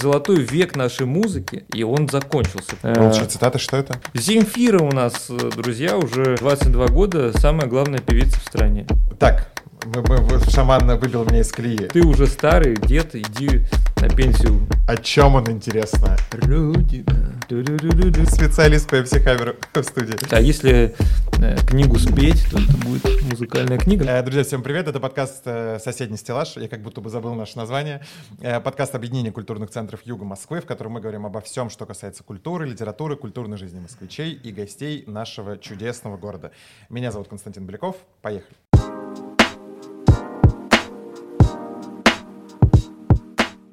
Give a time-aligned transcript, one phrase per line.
[0.00, 2.74] Золотой век нашей музыки, и он закончился.
[2.82, 3.98] Лучшая цитата, что это?
[4.14, 8.86] Земфира у нас, э, друзья, уже 22 года, самая главная певица в стране.
[9.18, 9.50] Так,
[9.84, 11.88] мы, мы- шаман выбил меня из колеи.
[11.88, 13.62] Ты уже старый дед, иди
[14.00, 14.68] на пенсию.
[14.86, 16.16] О чем он, интересно?
[16.32, 17.37] Родина.
[17.48, 20.14] Специалист по психамеру в студии.
[20.30, 20.94] А если
[21.40, 24.04] э, книгу спеть, то это будет музыкальная книга.
[24.04, 24.86] Э, Друзья, всем привет.
[24.86, 26.58] Это подкаст э, «Соседний стеллаж».
[26.58, 28.04] Я как будто бы забыл наше название.
[28.38, 32.68] Подкаст объединения культурных центров Юга Москвы, в котором мы говорим обо всем, что касается культуры,
[32.68, 36.52] литературы, культурной жизни москвичей и гостей нашего чудесного города.
[36.90, 37.96] Меня зовут Константин Беляков.
[38.20, 38.67] Поехали.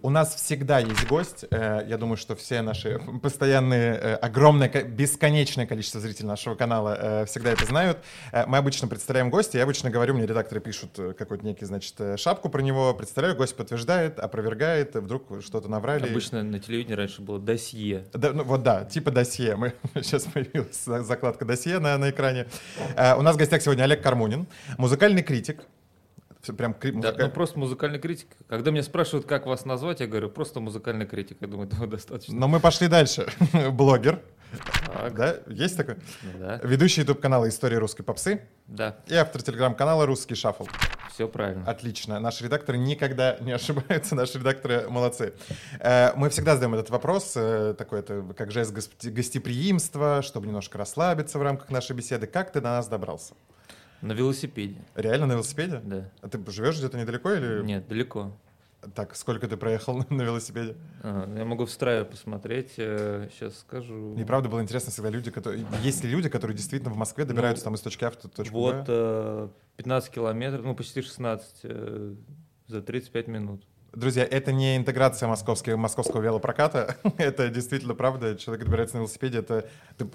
[0.06, 1.46] У нас всегда есть гость.
[1.50, 6.96] Э, Я думаю, что все наши постоянные, э, огромное, ко- бесконечное количество зрителей нашего канала
[7.02, 7.98] э, всегда это знают.
[8.46, 9.58] Мы обычно представляем гостя.
[9.58, 12.94] Я обычно говорю, мне редакторы пишут какой-то некий, значит, шапку про него.
[12.94, 16.08] Представляю, гость подтверждает, опровергает, вдруг что-то наврали.
[16.08, 18.06] Обычно на телевидении раньше было досье.
[18.14, 19.56] Да, ну, вот да, типа досье.
[19.56, 22.46] Мы, сейчас появилась за- закладка досье на, на экране.
[23.18, 24.46] У нас в гостях сегодня Олег Кармунин,
[24.78, 25.64] музыкальный критик.
[26.54, 28.28] Прям кри- Да, музыка- ну просто музыкальный критик.
[28.48, 31.38] Когда меня спрашивают, как вас назвать, я говорю, просто музыкальный критик.
[31.42, 32.36] Я думаю, этого достаточно.
[32.36, 33.28] Но мы пошли дальше.
[33.72, 34.22] Блогер.
[34.94, 35.98] Так, Да, есть такой?
[36.40, 40.66] да, Ведущий YouTube канала «История русской попсы» да, и автор телеграм-канала «Русский шаффл».
[41.12, 41.70] все правильно.
[41.70, 42.20] Отлично.
[42.22, 45.34] Наши редакторы никогда не ошибаются, наши редакторы молодцы.
[45.82, 48.72] Э, Мы всегда задаем этот вопрос, э, такой это как жест
[49.04, 52.26] гостеприимства, чтобы немножко расслабиться в рамках нашей беседы.
[52.28, 53.34] Как ты до нас добрался?
[54.06, 55.82] На велосипеде, Реально на велосипеде?
[55.84, 56.10] да.
[56.22, 57.64] А ты живешь где-то недалеко или...
[57.64, 58.32] Нет, далеко.
[58.94, 60.76] Так, сколько ты проехал на велосипеде?
[61.02, 64.14] А, Я могу в Страве посмотреть, сейчас скажу.
[64.14, 65.66] Мне правда было интересно всегда люди, которые...
[65.82, 68.54] Есть ли люди, которые действительно в Москве добираются Ну, там из точки А в точку
[68.54, 68.84] Вот Б?
[68.88, 72.16] э, 15 километров, ну почти 16 э,
[72.68, 73.64] за 35 минут.
[73.96, 76.98] Друзья, это не интеграция московского, московского велопроката.
[77.18, 78.36] это действительно правда.
[78.36, 79.40] Человек добирается на велосипеде.
[79.40, 80.06] Это ты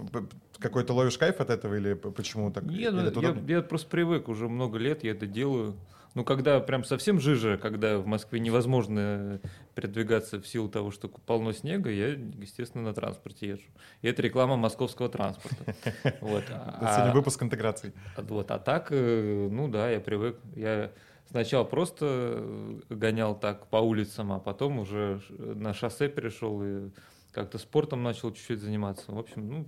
[0.58, 2.64] какой-то ловишь кайф от этого или почему так?
[2.64, 5.76] Нет, Или ну, я, я просто привык, уже много лет я это делаю.
[6.14, 9.40] Ну, когда прям совсем жижа, когда в Москве невозможно
[9.76, 13.68] передвигаться в силу того, что полно снега, я, естественно, на транспорте езжу.
[14.02, 15.74] И это реклама московского транспорта.
[16.20, 16.44] Вот.
[16.46, 17.92] Сегодня А, выпуск интеграции.
[18.16, 18.50] вот.
[18.50, 20.36] а так, э, ну да, я привык.
[20.56, 20.90] Я
[21.30, 26.90] сначала просто э, гонял так по улицам, а потом уже на шоссе перешел и
[27.32, 29.12] как-то спортом начал чуть-чуть заниматься.
[29.12, 29.66] В общем, ну,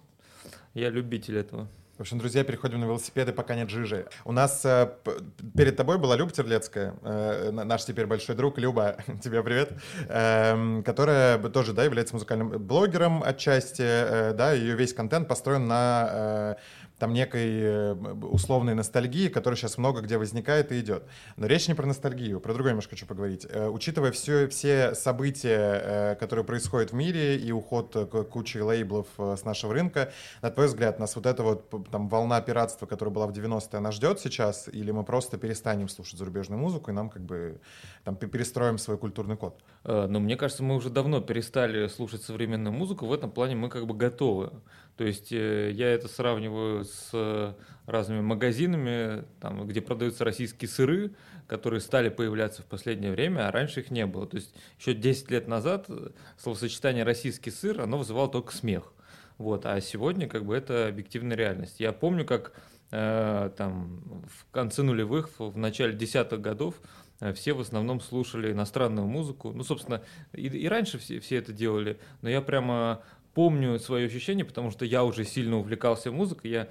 [0.74, 1.68] я любитель этого.
[1.98, 4.06] В общем, друзья, переходим на велосипеды, пока нет жижи.
[4.24, 4.90] У нас э,
[5.56, 8.58] перед тобой была Люба Терлецкая, э, на- наш теперь большой друг.
[8.58, 9.72] Люба, тебе привет.
[10.08, 16.08] Эм, которая тоже, да, является музыкальным блогером отчасти, э, да, ее весь контент построен на
[16.10, 16.54] э,
[17.02, 17.94] там некой э,
[18.30, 21.02] условной ностальгии, которая сейчас много где возникает и идет.
[21.36, 23.44] Но речь не про ностальгию, про другое немножко хочу поговорить.
[23.50, 27.96] Э, Учитывая все, все события, э, которые происходят в мире и уход
[28.30, 30.12] кучи лейблов с нашего рынка,
[30.42, 33.90] на твой взгляд, нас вот эта вот там волна пиратства, которая была в 90-е, она
[33.90, 37.58] ждет сейчас, или мы просто перестанем слушать зарубежную музыку и нам как бы
[38.04, 39.60] там пе- перестроим свой культурный код?
[39.84, 43.06] Э, Но мне кажется, мы уже давно перестали слушать современную музыку.
[43.06, 44.50] В этом плане мы как бы готовы.
[44.96, 47.54] То есть э, я это сравниваю с э,
[47.86, 51.14] разными магазинами, там, где продаются российские сыры,
[51.46, 54.26] которые стали появляться в последнее время, а раньше их не было.
[54.26, 55.88] То есть еще 10 лет назад
[56.38, 58.92] словосочетание «российский сыр», оно вызывало только смех.
[59.38, 61.80] Вот, а сегодня как бы это объективная реальность.
[61.80, 62.52] Я помню, как
[62.92, 66.76] э, там в конце нулевых, в начале десятых годов
[67.34, 69.52] все в основном слушали иностранную музыку.
[69.52, 70.02] Ну, собственно,
[70.32, 73.02] и, и раньше все, все это делали, но я прямо
[73.34, 76.68] помню свое ощущение, потому что я уже сильно увлекался музыкой, я э,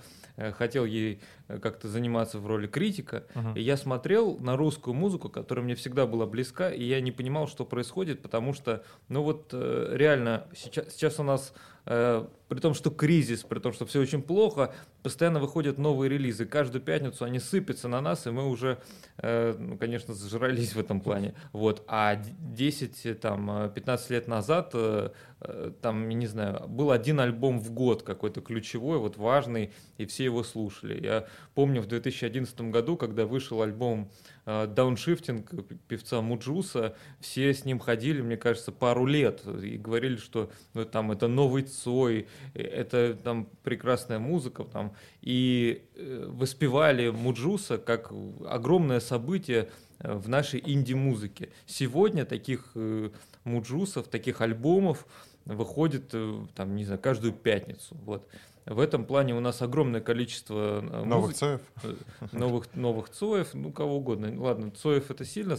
[0.58, 3.24] хотел ей э, как-то заниматься в роли критика,
[3.56, 7.48] и я смотрел на русскую музыку, которая мне всегда была близка, и я не понимал,
[7.48, 11.54] что происходит, потому что, ну вот э, реально, сейчас, сейчас у нас,
[11.86, 16.46] э, при том, что кризис, при том, что все очень плохо, постоянно выходят новые релизы.
[16.46, 18.78] Каждую пятницу они сыпятся на нас, и мы уже,
[19.18, 21.34] э, ну, конечно, зажрались в этом плане.
[21.54, 21.84] Вот.
[21.88, 25.10] А д- 10, э, там, э, 15 лет назад, э,
[25.40, 30.26] э, там, не знаю, был один альбом в год какой-то ключевой, вот важный, и все
[30.32, 31.04] его слушали.
[31.04, 34.10] Я помню в 2011 году, когда вышел альбом
[34.46, 35.52] э, Дауншифтинг
[35.88, 41.12] певца Муджуса, все с ним ходили, мне кажется, пару лет и говорили, что ну, там
[41.12, 48.12] это новый Цой, э, это там прекрасная музыка, там, и э, воспевали Муджуса как
[48.48, 49.70] огромное событие
[50.00, 51.50] в нашей инди-музыке.
[51.68, 52.76] Сегодня таких
[53.44, 55.06] муджусов, таких альбомов
[55.46, 56.14] выходит,
[56.56, 57.96] там, не знаю, каждую пятницу.
[58.04, 58.28] Вот.
[58.66, 61.96] В этом плане у нас огромное количество э, новых музыки, Цоев, э,
[62.32, 64.40] новых новых Цоев, ну кого угодно.
[64.40, 65.58] Ладно, Цоев это сильно,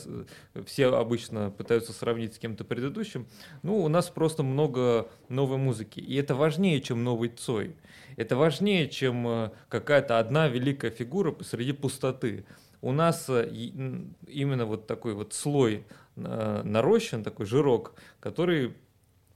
[0.67, 3.27] все обычно пытаются сравнить с кем-то предыдущим.
[3.63, 7.75] Ну у нас просто много новой музыки, и это важнее, чем новый Цой.
[8.17, 12.45] Это важнее, чем э, какая-то одна великая фигура посреди пустоты.
[12.81, 18.75] У нас именно вот такой вот слой нарощен, такой жирок, который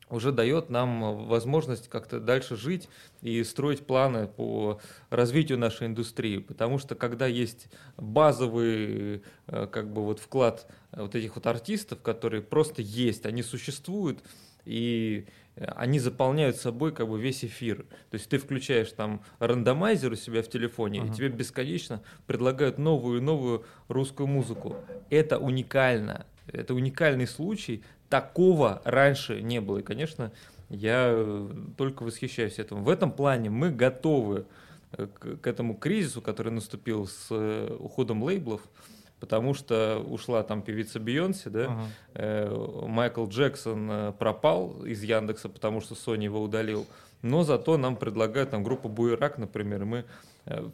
[0.09, 2.89] уже дает нам возможность как-то дальше жить
[3.23, 4.81] и строить планы по
[5.11, 6.39] развитию нашей индустрии.
[6.39, 12.43] Потому что когда есть базовый э, как бы вот вклад вот этих вот артистов, которые
[12.43, 14.23] просто есть, они существуют,
[14.65, 15.27] и
[15.57, 17.87] они заполняют собой как бы весь эфир.
[18.11, 21.13] То есть ты включаешь там рандомайзер у себя в телефоне, uh-huh.
[21.13, 24.77] и тебе бесконечно предлагают новую и новую русскую музыку.
[25.09, 26.27] Это уникально.
[26.47, 29.79] Это уникальный случай, такого раньше не было.
[29.79, 30.33] И, конечно,
[30.69, 32.83] я э, только восхищаюсь этому.
[32.83, 34.47] В этом плане мы готовы
[34.93, 38.63] э, к, этому кризису, который наступил с э, уходом лейблов,
[39.21, 41.79] потому что ушла там певица Бейонсе, да,
[42.15, 42.87] uh-huh.
[42.87, 46.87] Майкл Джексон пропал из Яндекса, потому что Sony его удалил,
[47.23, 50.05] но зато нам предлагают там группу Буерак, например, и мы,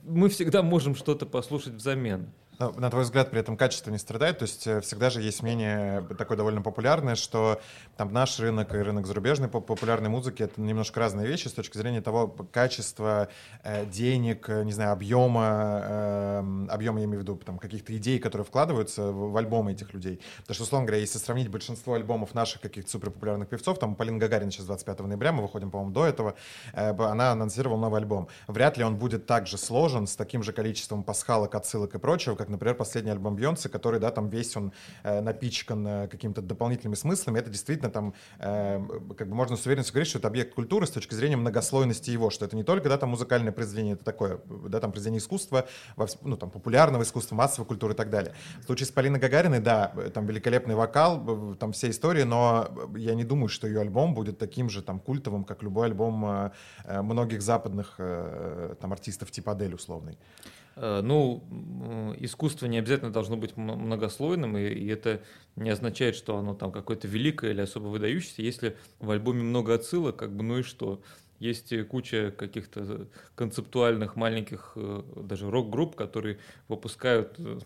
[0.02, 2.32] мы всегда можем что-то послушать взамен.
[2.58, 4.38] Но, на твой взгляд, при этом качество не страдает?
[4.38, 7.60] То есть э, всегда же есть мнение такое довольно популярное, что
[7.96, 12.02] там наш рынок и рынок зарубежной популярной музыки— это немножко разные вещи с точки зрения
[12.02, 13.28] того качества
[13.64, 18.18] э, денег, э, не знаю, объема, э, объема я имею в виду, там, каких-то идей,
[18.18, 20.20] которые вкладываются в, в альбомы этих людей.
[20.42, 24.50] Потому что, условно говоря, если сравнить большинство альбомов наших каких-то суперпопулярных певцов, там Полина Гагарина
[24.50, 26.34] сейчас 25 ноября, мы выходим, по-моему, до этого,
[26.74, 28.28] э, она анонсировала новый альбом.
[28.46, 32.36] Вряд ли он будет так же сложен, с таким же количеством пасхалок, отсылок и прочего,
[32.42, 34.72] как, например, последний альбом Бьонса, который, да, там весь он
[35.04, 37.38] э, напичкан э, какими-то дополнительными смыслами.
[37.38, 38.80] Это действительно там, э,
[39.16, 42.30] как бы можно с уверенностью говорить, что это объект культуры с точки зрения многослойности его,
[42.30, 45.68] что это не только, да, там музыкальное произведение, это такое, да, там произведение искусства,
[46.22, 48.34] ну, там, популярного искусства, массовой культуры и так далее.
[48.60, 53.22] В случае с Полиной Гагариной, да, там великолепный вокал, там все истории, но я не
[53.22, 56.50] думаю, что ее альбом будет таким же там культовым, как любой альбом э,
[56.86, 60.18] э многих западных э, там артистов типа Адель условный.
[60.76, 61.42] Э, ну,
[62.18, 65.22] искусство не обязательно должно быть многослойным, и, и это
[65.56, 68.42] не означает, что оно там какое-то великое или особо выдающееся.
[68.42, 71.02] Если в альбоме много отсылок, как бы, ну и что?
[71.38, 76.38] Есть куча каких-то концептуальных маленьких э, даже рок-групп, которые
[76.68, 77.58] выпускают э,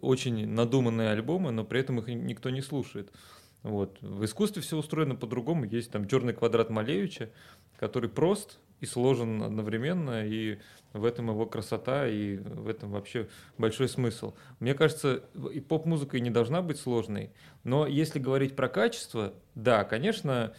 [0.00, 3.12] очень надуманные альбомы, но при этом их никто не слушает.
[3.62, 3.98] Вот.
[4.00, 5.66] В искусстве все устроено по-другому.
[5.66, 7.28] Есть там черный квадрат Малевича,
[7.76, 10.58] который прост и сложен одновременно, и
[10.92, 13.28] в этом его красота, и в этом вообще
[13.58, 14.34] большой смысл.
[14.58, 15.22] Мне кажется,
[15.52, 17.30] и поп-музыка и не должна быть сложной,
[17.64, 20.54] но если говорить про качество, да, конечно,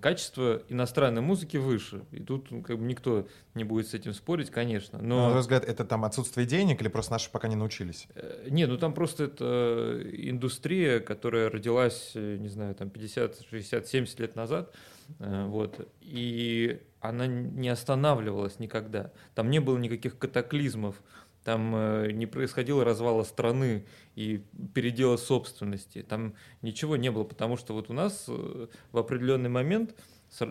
[0.00, 2.04] качество иностранной музыки выше.
[2.10, 4.98] И тут ну, как бы никто не будет с этим спорить, конечно.
[5.00, 5.26] Но...
[5.26, 8.08] На твой взгляд, это там отсутствие денег или просто наши пока не научились?
[8.16, 13.86] Э, не, ну там просто это индустрия, которая родилась, э, не знаю, там 50, 60,
[13.86, 14.74] 70 лет назад.
[15.20, 15.88] Э, вот.
[16.00, 19.12] И она не останавливалась никогда.
[19.34, 21.02] Там не было никаких катаклизмов,
[21.44, 23.86] там э, не происходило развала страны
[24.16, 24.42] и
[24.74, 29.94] передела собственности, там ничего не было, потому что вот у нас э, в определенный момент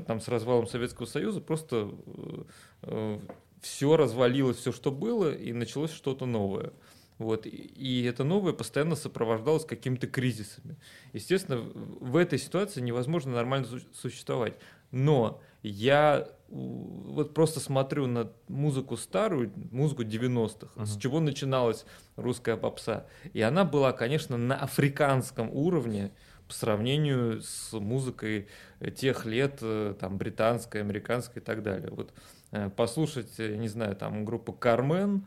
[0.07, 1.92] там с развалом Советского Союза просто
[2.84, 3.19] э,
[3.62, 6.72] все развалилось, все, что было, и началось что-то новое.
[7.18, 7.46] Вот.
[7.46, 10.78] И это новое постоянно сопровождалось какими-то кризисами.
[11.13, 14.54] Естественно, в этой ситуации невозможно нормально существовать.
[14.92, 20.86] Но я вот просто смотрю на музыку старую, музыку 90-х, uh-huh.
[20.86, 21.86] с чего начиналась
[22.16, 23.06] русская попса.
[23.34, 26.12] И она была, конечно, на африканском уровне
[26.48, 28.48] по сравнению с музыкой
[28.96, 31.90] тех лет, э, там, британской, американской и так далее.
[31.90, 32.14] Вот
[32.75, 35.25] послушать, э, не знаю, там, группу Кармен,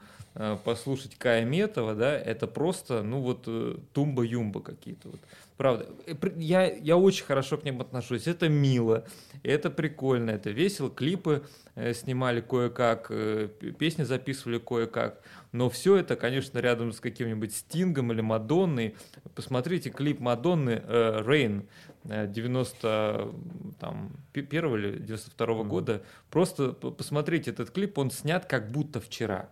[0.64, 3.48] послушать Кая Метова, да, это просто, ну вот,
[3.92, 5.08] тумба-юмба какие-то.
[5.08, 5.20] Вот.
[5.58, 5.88] Правда,
[6.36, 8.28] я, я очень хорошо к ним отношусь.
[8.28, 9.04] Это мило,
[9.42, 10.88] это прикольно, это весело.
[10.88, 11.42] Клипы
[11.74, 15.20] э, снимали кое-как, э, песни записывали кое-как.
[15.50, 18.94] Но все это, конечно, рядом с каким-нибудь Стингом или Мадонной.
[19.34, 21.64] Посмотрите клип Мадонны э, «Rain»
[22.04, 26.02] 91 или 92 -го года.
[26.30, 29.50] Просто посмотрите этот клип, он снят как будто вчера.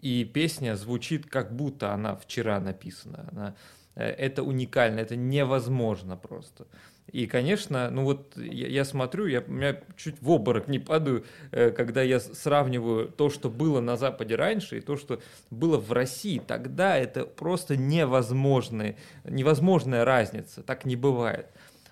[0.00, 3.28] И песня звучит как будто она вчера написана.
[3.32, 3.54] Она
[3.96, 6.66] Э, это уникально, это невозможно просто.
[7.12, 11.70] И, конечно, ну вот я, я смотрю, я, меня чуть в обморок не падаю, э,
[11.70, 16.42] когда я сравниваю то, что было на Западе раньше, и то, что было в России.
[16.46, 20.62] Тогда это просто невозможная, невозможная разница.
[20.62, 21.46] Так не бывает.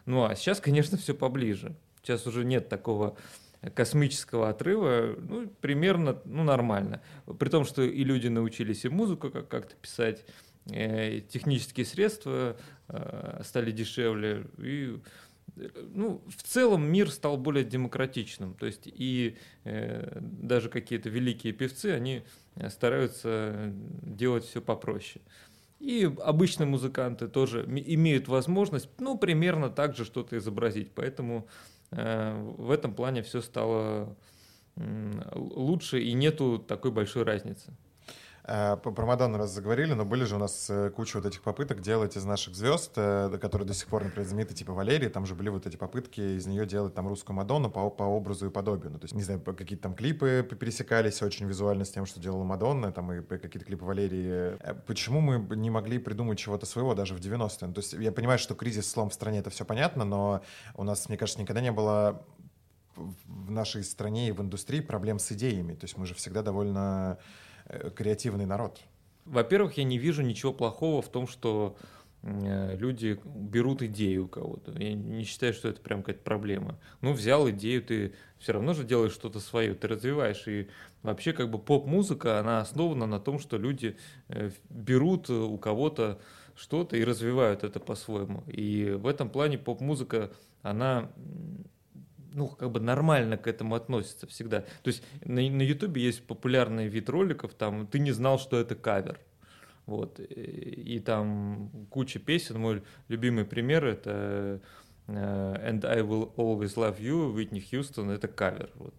[0.07, 1.75] Ну а сейчас, конечно, все поближе.
[2.03, 3.17] Сейчас уже нет такого
[3.75, 7.01] космического отрыва, ну, примерно, ну, нормально.
[7.39, 10.25] При том, что и люди научились и музыку как-то писать,
[10.71, 12.57] э, технические средства
[12.89, 14.99] э, стали дешевле, и
[15.93, 18.55] ну, в целом мир стал более демократичным.
[18.55, 22.25] То есть и э, даже какие-то великие певцы, они
[22.69, 25.25] стараются делать все попроще.
[25.81, 30.93] И обычные музыканты тоже имеют возможность, ну, примерно так же что-то изобразить.
[30.95, 31.47] Поэтому
[31.91, 34.17] э, в этом плане все стало
[34.77, 37.77] лучше и нету такой большой разницы.
[38.47, 41.81] Э, про Мадонну раз заговорили, но были же у нас э, куча вот этих попыток
[41.81, 45.35] делать из наших звезд, э, которые до сих пор, например, знамениты, типа Валерии, там же
[45.35, 48.93] были вот эти попытки из нее делать там русскую Мадонну по, по образу и подобию.
[48.93, 52.45] Ну, то есть, не знаю, какие-то там клипы пересекались очень визуально с тем, что делала
[52.45, 54.59] Мадонна, там и какие-то клипы Валерии.
[54.87, 57.69] Почему мы не могли придумать чего-то своего даже в 90-е?
[57.69, 60.43] Ну, то есть я понимаю, что кризис, слом в стране, это все понятно, но
[60.75, 62.23] у нас, мне кажется, никогда не было
[62.95, 65.75] в нашей стране и в индустрии проблем с идеями.
[65.75, 67.19] То есть мы же всегда довольно
[67.95, 68.81] креативный народ?
[69.25, 71.77] Во-первых, я не вижу ничего плохого в том, что
[72.23, 74.73] э, люди берут идею у кого-то.
[74.79, 76.79] Я не считаю, что это прям какая-то проблема.
[77.01, 80.47] Ну, взял идею, ты все равно же делаешь что-то свое, ты развиваешь.
[80.47, 80.69] И
[81.03, 83.97] вообще как бы поп-музыка, она основана на том, что люди
[84.29, 86.21] э, берут у кого-то
[86.55, 88.45] что-то и развивают это по-своему.
[88.47, 90.31] И в этом плане поп-музыка,
[90.63, 91.11] она
[92.35, 94.61] ну, как бы нормально к этому относятся всегда.
[94.61, 99.19] То есть на, YouTube есть популярный вид роликов, там, ты не знал, что это кавер.
[99.87, 100.19] Вот.
[100.19, 102.59] И, и там куча песен.
[102.59, 104.61] Мой любимый пример это
[105.07, 108.71] uh, And I Will Always Love You, Whitney Хьюстон, это кавер.
[108.77, 108.95] Вот.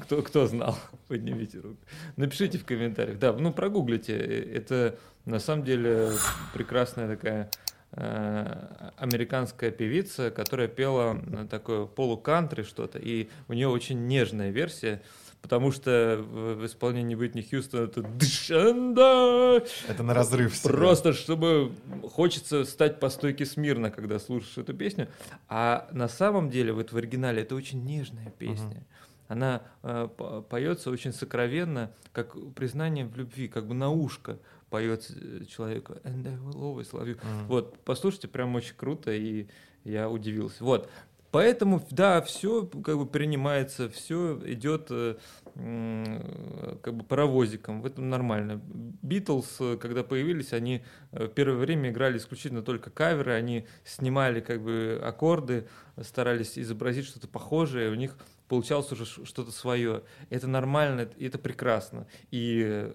[0.00, 0.76] Кто, кто знал?
[1.08, 1.78] Поднимите руку.
[2.16, 3.18] Напишите в комментариях.
[3.18, 4.16] Да, ну прогуглите.
[4.16, 6.10] Это на самом деле
[6.52, 11.20] прекрасная такая Э, американская певица, которая пела
[11.50, 15.02] такое полукантри что-то, и у нее очень нежная версия,
[15.42, 19.62] потому что в исполнении Уитни Хьюстона это дышанда.
[19.88, 20.54] Это на разрыв.
[20.54, 20.70] Всегда.
[20.70, 21.72] Просто чтобы
[22.14, 25.08] хочется стать по стойке смирно, когда слушаешь эту песню.
[25.48, 28.76] А на самом деле вот в оригинале это очень нежная песня.
[28.76, 29.28] Uh-huh.
[29.28, 30.08] Она э,
[30.48, 34.38] поется очень сокровенно, как признание в любви, как бы на ушко
[34.72, 37.16] поет э, человеку «And I will always love you».
[37.16, 37.46] Mm.
[37.46, 39.46] Вот, послушайте, прям очень круто, и
[39.84, 40.64] я удивился.
[40.64, 40.88] Вот,
[41.30, 45.16] Поэтому, да, все как бы принимается, все идет э,
[46.82, 48.60] как бы паровозиком, в этом нормально.
[49.00, 54.60] Битлз, э, когда появились, они в первое время играли исключительно только каверы, они снимали как
[54.60, 55.66] бы аккорды,
[56.02, 58.18] старались изобразить что-то похожее, у них
[58.52, 60.02] получалось уже что-то свое.
[60.28, 62.06] Это нормально, это прекрасно.
[62.30, 62.92] И,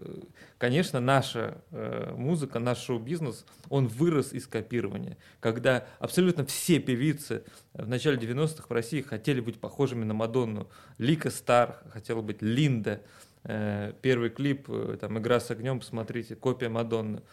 [0.59, 5.17] конечно, наша э, музыка, наш шоу-бизнес, он вырос из копирования.
[5.39, 10.69] Когда абсолютно все певицы в начале 90-х в России хотели быть похожими на Мадонну.
[10.99, 13.01] Лика Стар хотела быть Линда.
[13.43, 17.23] Э, первый клип, э, там, «Игра с огнем», посмотрите, копия Мадонны.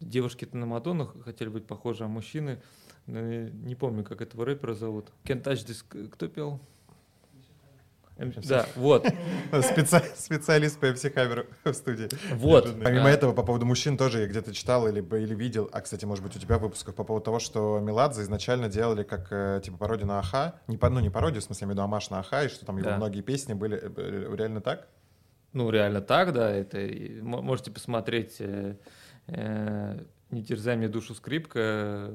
[0.00, 2.60] Девушки-то на Мадонну хотели быть похожи, а мужчины,
[3.06, 5.12] не помню, как этого рэпера зовут.
[5.22, 6.60] Can't Touch This, кто пел?
[8.20, 9.06] Да, вот.
[9.62, 10.02] Специ...
[10.14, 12.08] Специалист по MC-камеру в студии.
[12.34, 12.68] Вот.
[12.82, 16.22] Помимо этого, по поводу мужчин тоже я где-то читал или, или видел, а, кстати, может
[16.22, 19.78] быть, у тебя в выпусках по поводу того, что Меладзе изначально делали как, э, типа,
[19.78, 20.60] пародию на Аха.
[20.66, 22.66] Не, ну, не пародию, в смысле, я имею в виду амаш на Аха, и что
[22.66, 24.88] там его многие песни были э, э, реально так?
[25.52, 26.50] Ну, реально так, да.
[26.50, 26.78] Это
[27.22, 28.40] можете посмотреть
[30.30, 32.12] «Не терзай мне душу скрипка»,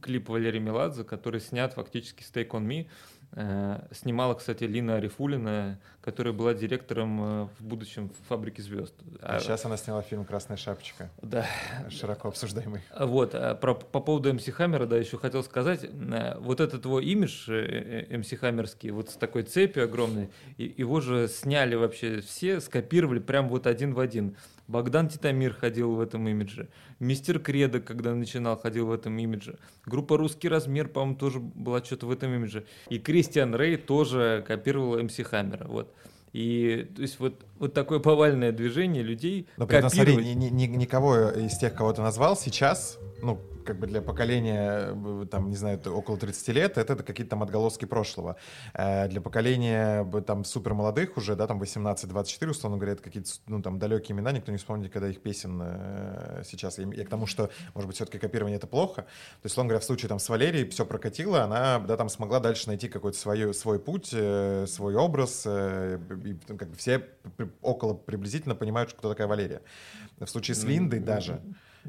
[0.00, 2.88] клип Валерия Меладзе, который снят фактически с Take On Me.
[3.34, 8.94] Э, снимала, кстати, Лина Арифулина, которая была директором э, в будущем фабрики звезд.
[9.22, 11.10] А, а сейчас она сняла фильм «Красная шапочка».
[11.22, 11.46] Да.
[11.88, 12.82] Широко обсуждаемый.
[12.98, 13.34] Вот.
[13.34, 15.84] А про, по поводу МС Хаммера, да, еще хотел сказать.
[15.84, 21.74] Э, вот этот его имидж МС Хаммерский, вот с такой цепью огромной, его же сняли
[21.74, 24.36] вообще все, скопировали прям вот один в один.
[24.72, 26.68] Богдан Титамир ходил в этом имидже.
[26.98, 29.58] Мистер Кредо, когда начинал, ходил в этом имидже.
[29.84, 32.64] Группа «Русский размер», по-моему, тоже была что-то в этом имидже.
[32.88, 35.68] И Кристиан Рэй тоже копировал МС Хаммера.
[35.68, 35.94] Вот.
[36.32, 40.64] И то есть вот, вот такое повальное движение людей Но при этом, смотри, ни, ни,
[40.64, 45.56] никого из тех, кого ты назвал сейчас, ну, как бы для поколения, э, там, не
[45.56, 48.36] знаю, около 30 лет, это какие-то там отголоски прошлого.
[48.74, 53.62] Э, для поколения там супер молодых уже, да, там 18-24, условно говоря, это какие-то, ну,
[53.62, 56.78] там, далекие имена, никто не вспомнит, когда их песен э, сейчас.
[56.78, 59.02] Я, я к тому, что, может быть, все-таки копирование это плохо.
[59.02, 62.40] То есть, условно говоря, в случае там с Валерией все прокатило, она, да, там смогла
[62.40, 67.06] дальше найти какой-то свой, свой путь, свой образ, и как бы все
[67.60, 69.62] около приблизительно понимают, кто такая Валерия.
[70.18, 71.40] В случае с Линдой даже,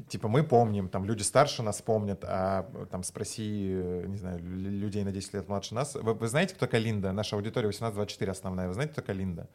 [0.07, 5.11] типа мы помним, там люди старше нас помнят, а там спроси, не знаю, людей на
[5.11, 5.95] 10 лет младше нас.
[5.95, 7.11] Вы, вы знаете, кто такая Линда?
[7.11, 8.67] Наша аудитория 18-24 основная.
[8.67, 9.47] Вы знаете, кто такая Линда?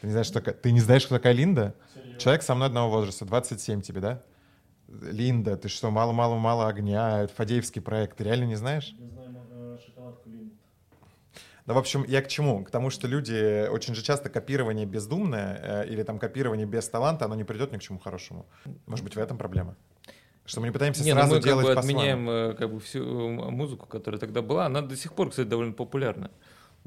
[0.00, 1.74] Ты не знаешь, что ты не знаешь, кто такая Линда?
[1.94, 2.20] Серьезно?
[2.20, 4.22] Человек со мной одного возраста, 27 тебе, да?
[4.88, 8.94] Линда, ты что, мало-мало-мало огня, Фадеевский проект, ты реально не знаешь?
[8.98, 9.17] Не знаю, э.
[11.68, 12.64] Ну, в общем, я к чему?
[12.64, 17.26] К тому, что люди очень же часто копирование бездумное э, или там копирование без таланта,
[17.26, 18.46] оно не придет ни к чему хорошему.
[18.86, 19.76] Может быть, в этом проблема?
[20.46, 22.80] Что мы не пытаемся не, ну сразу мы делать как бы отменяем э, как бы
[22.80, 24.64] всю музыку, которая тогда была.
[24.64, 26.30] Она до сих пор, кстати, довольно популярна.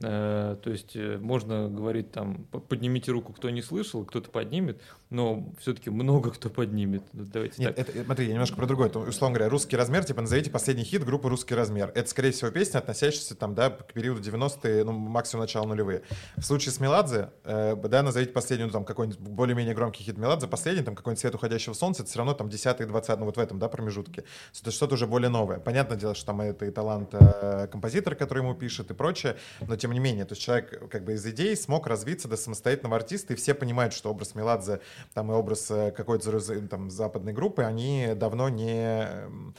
[0.04, 5.54] Э, то есть э, можно говорить там, поднимите руку, кто не слышал, кто-то поднимет, но
[5.60, 7.04] все-таки много кто поднимет.
[7.14, 7.90] Ну, давайте Нет, так.
[7.90, 8.88] это, смотри, я немножко про другое.
[8.88, 11.92] Это, условно говоря, русский размер, типа назовите последний хит группы «Русский размер».
[11.94, 16.02] Это, скорее всего, песня, относящаяся там, да, к периоду 90-е, ну, максимум начала нулевые.
[16.38, 20.48] В случае с Меладзе, э, да, назовите последний, ну, там, какой-нибудь более-менее громкий хит Меладзе,
[20.48, 23.40] последний, там, какой-нибудь «Свет уходящего солнца», это все равно там 10-й, 20 ну, вот в
[23.40, 24.24] этом, да, промежутке.
[24.60, 25.60] Это что-то уже более новое.
[25.60, 29.76] Понятное дело, что там это и талант э, композитора, который ему пишет, и прочее, но
[29.76, 33.34] тем не менее, то есть человек как бы из идей смог развиться до самостоятельного артиста,
[33.34, 34.82] и все понимают, что образ Меладзе
[35.14, 39.56] там и образ э, какой-то там западной группы, они давно не эм,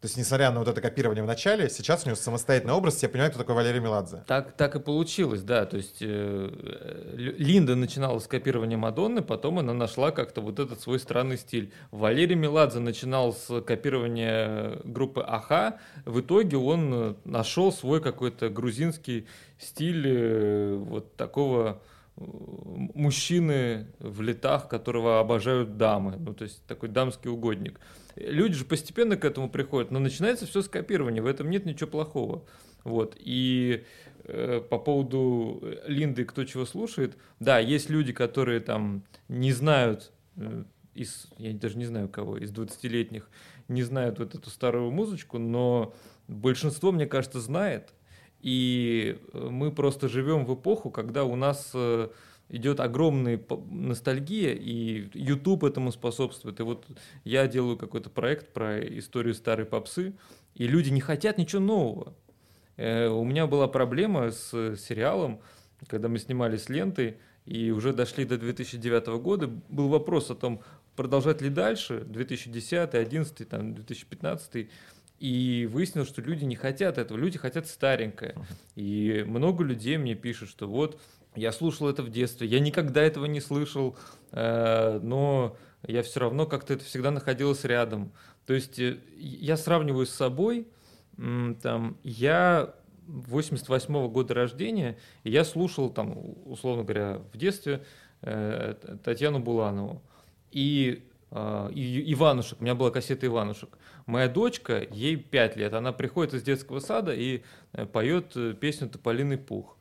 [0.00, 3.06] то есть, несмотря на вот это копирование в начале, сейчас у него самостоятельный образ, все
[3.06, 4.24] понимают, кто такой Валерий Меладзе.
[4.26, 5.66] Так, так и получилось, да.
[5.66, 11.00] То есть, э, Линда начинала с копирования Мадонны, потом она нашла как-то вот этот свой
[11.00, 11.70] странный стиль.
[11.90, 15.78] Валерий Меладзе начинал с копирования группы Аха.
[16.06, 19.26] В итоге он э, нашел свой какой-то грузинский
[19.58, 21.82] стиль э, вот такого
[22.16, 26.16] э, мужчины в летах, которого обожают дамы.
[26.18, 27.78] Ну, то есть, такой дамский угодник.
[28.26, 31.90] Люди же постепенно к этому приходят, но начинается все с копирования, в этом нет ничего
[31.90, 32.44] плохого.
[32.84, 33.16] Вот.
[33.18, 33.84] И
[34.24, 40.64] э, по поводу Линды, кто чего слушает, да, есть люди, которые там не знают э,
[40.94, 43.28] из, я даже не знаю кого, из 20-летних,
[43.68, 45.94] не знают вот эту старую музычку, но
[46.28, 47.92] большинство, мне кажется, знает.
[48.40, 52.08] И э, мы просто живем в эпоху, когда у нас э,
[52.50, 53.40] идет огромная
[53.70, 56.60] ностальгия, и YouTube этому способствует.
[56.60, 56.86] И вот
[57.24, 60.14] я делаю какой-то проект про историю старой попсы,
[60.54, 62.14] и люди не хотят ничего нового.
[62.76, 65.40] Э, у меня была проблема с сериалом,
[65.86, 70.62] когда мы снимали с лентой, и уже дошли до 2009 года, был вопрос о том,
[70.96, 74.68] продолжать ли дальше, 2010, 2011, там, 2015,
[75.20, 78.34] и выяснилось, что люди не хотят этого, люди хотят старенькое.
[78.74, 81.00] И много людей мне пишут, что вот
[81.36, 83.96] я слушал это в детстве, я никогда этого не слышал,
[84.32, 88.12] э, но я все равно как-то это всегда находилось рядом.
[88.46, 90.66] То есть э, я сравниваю с собой,
[91.16, 92.74] там, я
[93.06, 96.16] 88 -го года рождения, и я слушал, там,
[96.46, 97.84] условно говоря, в детстве
[98.22, 100.02] э, Татьяну Буланову.
[100.50, 103.78] И, и Иванушек, у меня была кассета Иванушек.
[104.06, 107.42] Моя дочка, ей 5 лет, она приходит из детского сада и
[107.92, 109.76] поет песню «Тополиный пух».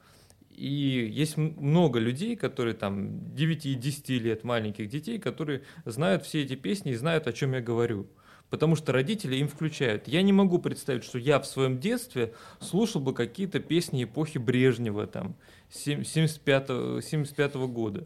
[0.59, 6.43] И есть много людей, которые там 9 и 10 лет, маленьких детей, которые знают все
[6.43, 8.07] эти песни и знают, о чем я говорю.
[8.49, 10.09] Потому что родители им включают.
[10.09, 15.07] Я не могу представить, что я в своем детстве слушал бы какие-то песни эпохи Брежнева,
[15.07, 15.37] там,
[15.71, 18.05] 75, 75 -го года.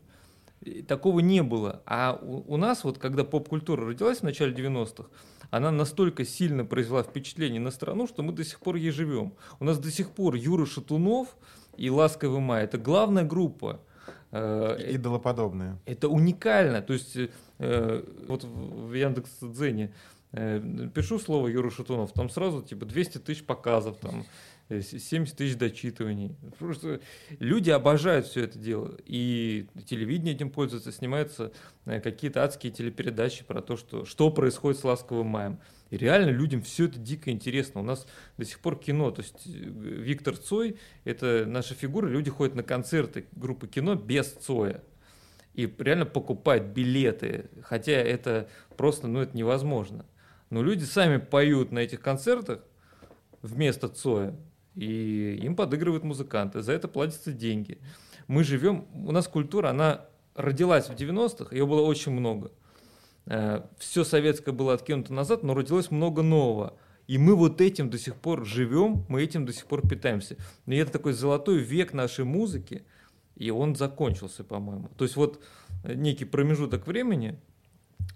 [0.87, 1.81] Такого не было.
[1.87, 5.09] А у, у нас, вот когда поп-культура родилась в начале 90-х,
[5.49, 9.33] она настолько сильно произвела впечатление на страну, что мы до сих пор ей живем.
[9.59, 11.35] У нас до сих пор Юра Шатунов,
[11.77, 12.63] и «Ласковый май».
[12.63, 13.79] Это главная группа.
[14.35, 15.79] Э, Идолоподобная.
[15.85, 16.81] Это уникально.
[16.81, 17.15] То есть
[17.59, 19.93] э, вот в Яндекс.Дзене
[20.31, 24.25] э, пишу слово Юра Шатунов, там сразу типа 200 тысяч показов, там
[24.69, 26.35] 70 тысяч дочитываний.
[26.57, 27.01] Просто
[27.37, 28.97] люди обожают все это дело.
[29.05, 31.51] И телевидение этим пользуется, снимаются
[31.85, 35.59] какие-то адские телепередачи про то, что, что происходит с «Ласковым маем».
[35.93, 37.81] И реально людям все это дико интересно.
[37.81, 38.07] У нас
[38.39, 42.63] до сих пор кино, то есть э, Виктор Цой– это наша фигура, люди ходят на
[42.63, 44.83] концерты группы кино без Цоя.
[45.53, 50.07] И реально покупают билеты, хотя это просто, ну это невозможно.
[50.49, 52.61] Но люди сами поют на этих концертах
[53.43, 54.35] вместо Цоя,
[54.73, 57.77] и им подыгрывают музыканты, за это платятся деньги.
[58.25, 62.51] Мы живем, у нас культура, она родилась в 90-х, ее было очень много–
[63.25, 66.77] все советское было откинуто назад, но родилось много нового.
[67.07, 70.37] И мы вот этим до сих пор живем, мы этим до сих пор питаемся.
[70.65, 72.83] И это такой золотой век нашей музыки,
[73.35, 74.89] и он закончился, по-моему.
[74.97, 75.41] То есть вот
[75.83, 77.39] некий промежуток времени.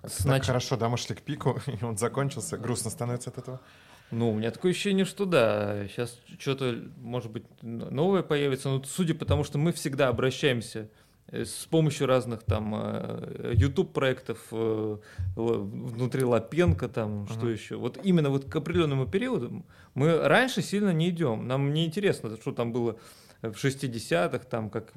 [0.05, 0.41] Снач...
[0.41, 2.57] Так хорошо, да, мы шли к пику, и он закончился.
[2.57, 3.61] Грустно становится от этого.
[4.09, 9.15] Ну, у меня такое ощущение, что да, сейчас что-то, может быть, новое появится, но судя
[9.15, 14.97] по тому, что мы всегда обращаемся Э, с помощью разных там э, YouTube проектов э,
[15.35, 17.33] внутри Лапенко там uh-huh.
[17.33, 21.85] что еще вот именно вот к определенному периоду мы раньше сильно не идем нам не
[21.85, 22.97] интересно что там было
[23.41, 24.93] в 60-х там как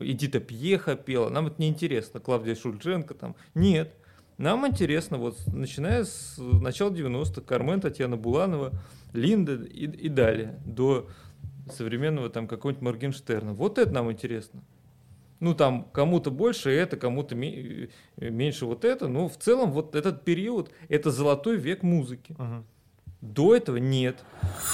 [0.00, 2.20] Эдита Пьеха пела нам это не интересно.
[2.20, 3.36] Клавдия Шульженко там.
[3.54, 3.94] Нет.
[4.38, 8.72] Нам интересно вот начиная с начала 90-х Кармен Татьяна Буланова
[9.12, 11.08] Линда и, и далее до
[11.72, 13.54] современного там какого-нибудь Моргенштерна.
[13.54, 14.62] Вот это нам интересно
[15.40, 19.08] ну, там, кому-то больше это, кому-то меньше вот это.
[19.08, 22.32] Но в целом вот этот период– это золотой век музыки.
[22.32, 22.64] Угу.
[23.20, 24.24] До этого нет.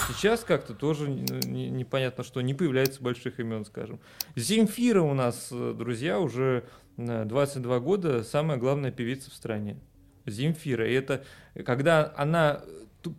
[0.09, 4.01] Сейчас как-то тоже непонятно, что не появляется больших имен, скажем.
[4.37, 6.65] Земфира у нас, э, друзья, уже
[6.97, 9.79] 22 года самая главная певица в стране.
[10.27, 10.89] Земфира.
[10.89, 11.25] И это
[11.65, 12.63] когда она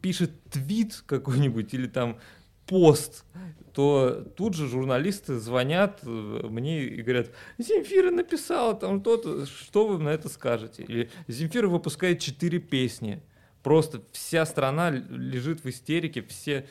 [0.01, 2.19] пишет твит какой-нибудь или там
[2.65, 3.25] пост
[3.73, 9.97] то тут же журналисты звонят э, мне и говорят, Земфира написала там то-то, что вы
[9.97, 10.83] на это скажете?
[10.83, 13.23] Или Земфира выпускает четыре песни.
[13.63, 16.67] Просто вся страна лежит в истерике, все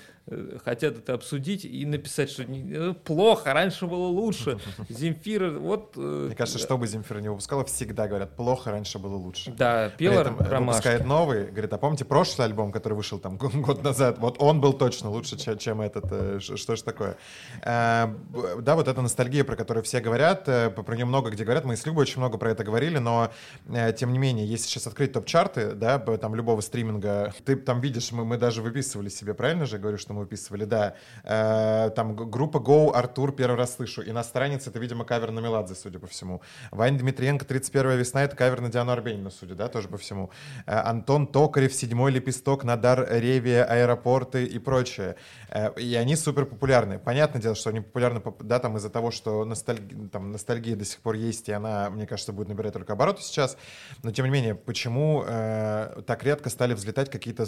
[0.64, 4.58] хотят это обсудить и написать, что э, плохо, раньше было лучше.
[4.88, 5.94] Земфира, вот...
[5.96, 9.52] Э, Мне кажется, что бы Земфира не выпускала, всегда говорят, плохо, раньше было лучше.
[9.52, 13.82] Да, пела При этом выпускает новый, говорит, а помните прошлый альбом, который вышел там год
[13.82, 17.16] назад, вот он был точно лучше, чем, чем этот, что ж такое.
[17.64, 21.84] Да, вот эта ностальгия, про которую все говорят, про нее много где говорят, мы с
[21.84, 23.32] Любой очень много про это говорили, но
[23.96, 28.24] тем не менее, если сейчас открыть топ-чарты, да, там любого стриминга, ты там видишь, мы,
[28.24, 30.94] мы даже выписывали себе, правильно же, говорю, что что мы выписывали, да.
[31.24, 34.02] Э, там группа Go, Артур, первый раз слышу.
[34.02, 36.42] Иностранец— это, видимо, кавер на Меладзе, судя по всему.
[36.70, 40.30] Ваня Дмитриенко, 31 весна— это кавер на Диану Арбенину, судя, да, тоже по всему.
[40.66, 45.16] Э, Антон Токарев, седьмой лепесток, Надар Ревия, аэропорты и прочее.
[45.48, 46.98] Э, и они супер популярны.
[46.98, 51.00] Понятное дело, что они популярны, да, там из-за того, что ностальги, там, ностальгия до сих
[51.00, 53.56] пор есть, и она, мне кажется, будет набирать только обороты сейчас.
[54.02, 57.46] Но, тем не менее, почему э, так редко стали взлетать какие-то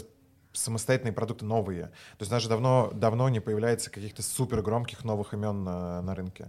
[0.55, 1.85] самостоятельные продукты новые.
[1.85, 6.49] То есть даже давно, давно не появляется каких-то супер громких новых имен на, на рынке.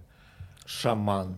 [0.66, 1.36] Шаман.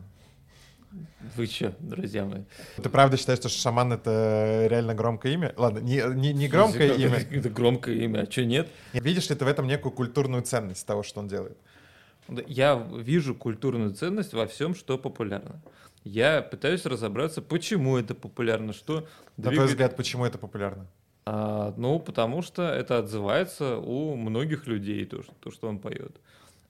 [1.36, 2.44] Вы что, друзья мои?
[2.82, 5.54] Ты правда считаешь, что шаман это реально громкое имя?
[5.58, 7.18] Ладно, не, не, не громкое это, имя.
[7.18, 8.70] Это громкое имя, а что нет?
[8.94, 11.58] Видишь ли ты в этом некую культурную ценность того, что он делает?
[12.48, 15.62] Я вижу культурную ценность во всем, что популярно.
[16.04, 19.08] Я пытаюсь разобраться, почему это популярно, что...
[19.36, 20.88] На твой взгляд, почему это популярно?
[21.30, 26.16] А, ну, потому что это отзывается у многих людей, то, что, то, что он поет.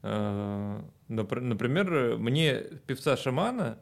[0.01, 3.77] А, например, мне певца шамана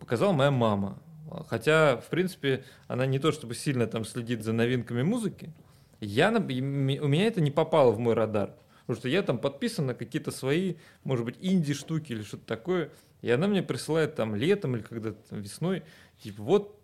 [0.00, 0.98] показала моя мама.
[1.46, 5.52] Хотя, в принципе, она не то чтобы сильно там следит за новинками музыки.
[6.00, 8.54] Я, у меня это не попало в мой радар.
[8.86, 12.92] Потому что я там подписан на какие-то свои, может быть, инди-штуки или что-то такое.
[13.20, 15.82] И она мне присылает там летом или когда-то весной,
[16.22, 16.81] типа, вот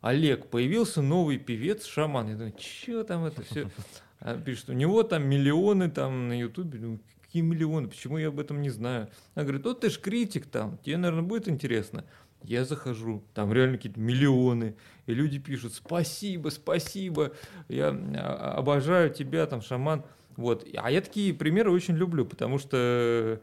[0.00, 2.28] Олег, появился новый певец, шаман.
[2.28, 3.70] Я думаю, что там это все?
[4.20, 6.80] А пишет, у него там миллионы там на Ютубе.
[6.80, 7.86] Думаю, какие миллионы?
[7.86, 9.08] Почему я об этом не знаю?
[9.36, 12.04] Она говорит, вот ты ж критик там, тебе, наверное, будет интересно.
[12.42, 14.74] Я захожу, там реально какие-то миллионы,
[15.06, 17.32] и люди пишут, спасибо, спасибо,
[17.68, 20.04] я а, обожаю тебя, там, шаман.
[20.36, 20.66] Вот.
[20.76, 23.40] А я такие примеры очень люблю, потому что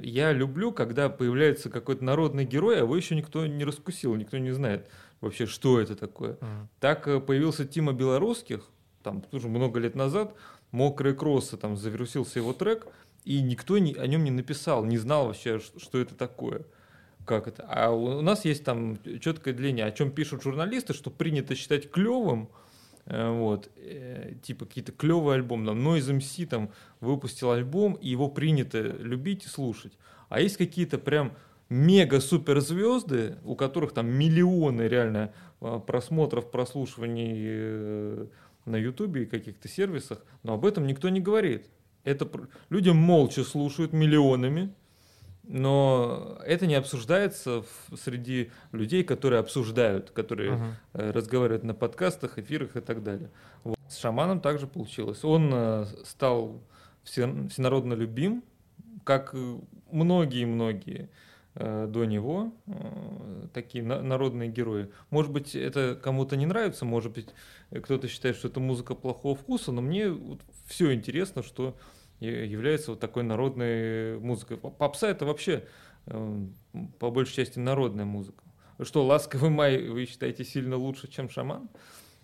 [0.00, 4.52] я люблю, когда появляется какой-то народный герой, а его еще никто не раскусил, никто не
[4.52, 4.88] знает
[5.24, 6.34] вообще, что это такое.
[6.34, 6.66] Mm.
[6.80, 8.64] Так э, появился Тима Белорусских,
[9.02, 10.34] там тоже много лет назад,
[10.70, 12.86] «Мокрые кроссы», там завирусился его трек,
[13.24, 16.64] и никто не, о нем не написал, не знал вообще, что это такое.
[17.24, 17.64] Как это?
[17.68, 22.50] А у нас есть там четкое дление, о чем пишут журналисты, что принято считать клевым,
[23.06, 28.28] э, вот, э, типа какие-то клевые альбомы, там, Noise MC там выпустил альбом, и его
[28.28, 29.92] принято любить и слушать.
[30.28, 31.32] А есть какие-то прям
[31.74, 38.26] мега-суперзвезды, у которых там миллионы реально а, просмотров, прослушиваний э,
[38.64, 41.66] на Ютубе и каких-то сервисах, но об этом никто не говорит.
[42.04, 42.30] Это
[42.68, 44.72] люди молча слушают миллионами,
[45.42, 51.12] но это не обсуждается в, среди людей, которые обсуждают, которые uh-huh.
[51.12, 53.30] разговаривают на подкастах, эфирах и так далее.
[53.64, 53.76] Вот.
[53.88, 55.24] С шаманом также получилось.
[55.24, 56.62] Он э, стал
[57.02, 58.44] все, всенародно любим,
[59.02, 59.34] как
[59.90, 61.08] многие-многие э,
[61.54, 64.90] до него, э, такие на- народные герои.
[65.10, 67.28] Может быть, это кому-то не нравится, может быть,
[67.70, 71.76] э, кто-то считает, что это музыка плохого вкуса, но мне вот все интересно, что
[72.20, 74.56] является вот такой народной музыкой.
[74.56, 75.64] Попса это вообще
[76.06, 76.46] э,
[76.98, 78.42] по большей части народная музыка.
[78.80, 81.68] Что, «Ласковый май» вы считаете сильно лучше, чем «Шаман»?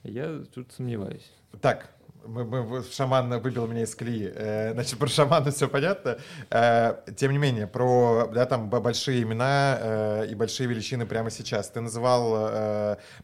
[0.02, 1.30] Я тут сомневаюсь.
[1.60, 1.94] Так,
[2.26, 4.30] мы, мы- шаман выбил меня из колеи.
[4.35, 6.18] Э, значит, про шамана все понятно.
[6.50, 11.70] Э, тем не менее, про да, там большие имена э, и большие величины прямо сейчас.
[11.70, 12.20] Ты называл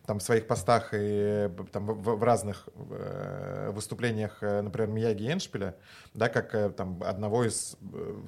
[0.07, 2.69] там в своих постах и там в, разных
[3.71, 5.77] выступлениях, например, Мияги Эншпиля,
[6.15, 7.77] да, как там одного из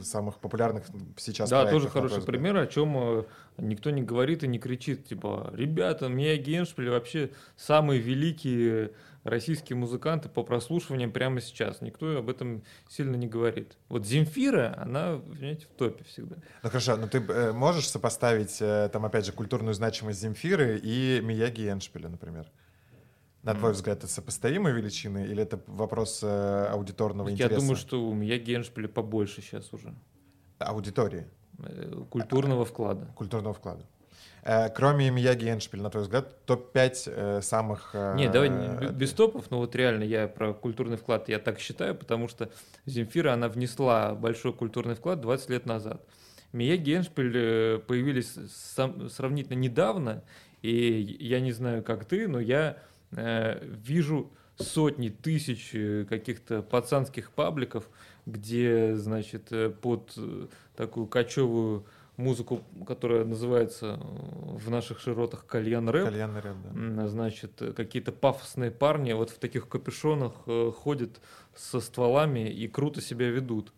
[0.03, 0.85] самых популярных
[1.17, 3.27] сейчас Да, проектов, тоже хороший пример, о чем
[3.57, 5.07] никто не говорит и не кричит.
[5.07, 8.93] Типа, ребята, Мияги Эншпиль вообще самые великие
[9.25, 11.81] российские музыканты по прослушиваниям прямо сейчас.
[11.81, 13.77] Никто об этом сильно не говорит.
[13.89, 16.37] Вот Земфира, она, понимаете, в топе всегда.
[16.63, 21.21] Ну хорошо, но ты э, можешь сопоставить э, там опять же культурную значимость Земфиры и
[21.23, 22.47] Мияги и Эншпиля, например?
[23.43, 27.61] На твой взгляд, это сопоставимые величины или это вопрос э, аудиторного Я интереса?
[27.61, 29.95] думаю, что у Мияги Эншпиля побольше сейчас уже.
[30.59, 31.27] Аудитории,
[31.61, 33.07] э, Культурного вклада.
[33.15, 33.87] культурного вклада.
[34.49, 37.91] Э, кроме Мияги и Эншпиля, на твой взгляд, топ-5 самых...
[37.93, 41.39] э, Не, давай не- э, без топов, но вот реально я про культурный вклад я
[41.39, 42.49] так считаю, потому что
[42.87, 46.03] Земфира, она внесла большой культурный вклад 20 лет назад.
[46.53, 50.23] Мияги и Эншпиль э, появились сам- сравнительно недавно,
[50.63, 52.79] и я не знаю, как ты, но я
[53.13, 57.91] э, вижу сотни тысяч э, каких-то пацанских пабликов,
[58.25, 61.85] где, значит, э, под э, такую кочевую
[62.19, 67.09] музыку, которая называется э, в наших широтах кальян рэп, Кальянный рэп, да.
[67.09, 71.21] Значит, э, какие-то пафосные парни вот в таких капюшонах э, ходят
[71.55, 73.73] со стволами и круто себя ведут.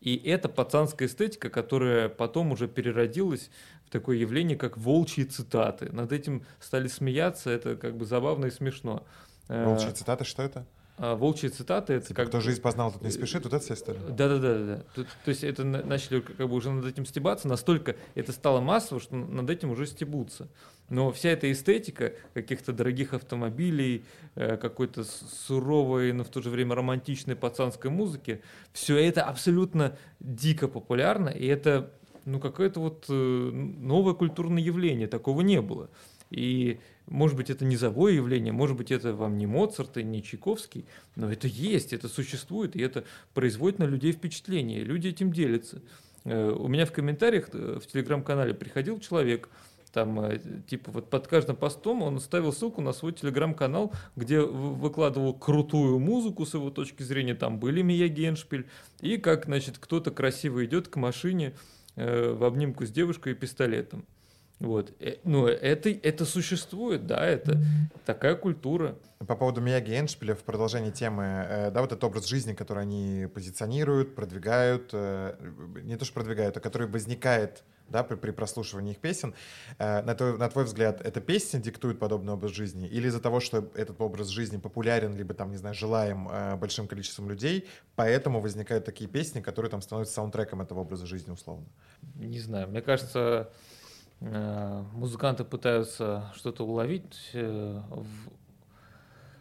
[0.00, 3.50] И это пацанская эстетика, которая потом уже переродилась
[3.86, 5.90] в такое явление, как волчьи цитаты.
[5.92, 9.06] Над этим стали смеяться, это как бы забавно и смешно.
[9.48, 10.66] Волчьи цитаты, что это?
[10.96, 13.74] А волчьи цитаты это Типа, как кто жизнь познал, тут не спешит, вот эта вся
[13.74, 13.98] история?
[14.00, 14.82] да, да, да, да.
[14.94, 18.60] Тут- то есть это на- начали как бы уже над этим стебаться, настолько это стало
[18.60, 20.48] массово, что над этим уже стебутся.
[20.90, 24.04] Но вся эта эстетика каких-то дорогих автомобилей,
[24.34, 30.68] э, какой-то суровой, но в то же время романтичной пацанской музыки, все это абсолютно дико
[30.68, 31.90] популярно, и это
[32.26, 35.90] ну какое-то вот э, новое культурное явление, такого не было.
[36.30, 40.86] И может быть это низовое явление, может быть это вам не Моцарт и не Чайковский,
[41.16, 45.82] но это есть, это существует, и это производит на людей впечатление, люди этим делятся.
[46.24, 49.48] Э, У меня в комментариях э, в телеграм-канале приходил человек,
[49.92, 55.34] там, э, типа, вот под каждым постом он ставил ссылку на свой телеграм-канал, где выкладывал
[55.34, 58.66] крутую музыку с его точки зрения, там были Мияги Эншпиль,
[59.00, 61.54] и как, значит, кто-то красиво идет к машине
[61.96, 64.04] в обнимку с девушкой и пистолетом.
[64.60, 64.92] Вот.
[65.00, 67.60] Э, Ну, это, это существует, да, это
[68.06, 68.96] такая культура.
[69.26, 72.82] По поводу Мияги и Эншпиля в продолжении темы, э, да, вот этот образ жизни, который
[72.82, 75.34] они позиционируют, продвигают, э,
[75.82, 79.34] не то что продвигают, а который возникает да, при, при прослушивании их песен.
[79.78, 82.86] Э, На твой, на твой взгляд, эта песня диктует подобный образ жизни?
[82.86, 86.86] Или из-за того, что этот образ жизни популярен, либо там, не знаю, желаем э, большим
[86.86, 91.66] количеством людей, поэтому возникают такие песни, которые там становятся саундтреком этого образа жизни условно?
[92.14, 93.50] Не знаю, мне кажется,
[94.20, 98.30] музыканты пытаются что-то уловить э, в,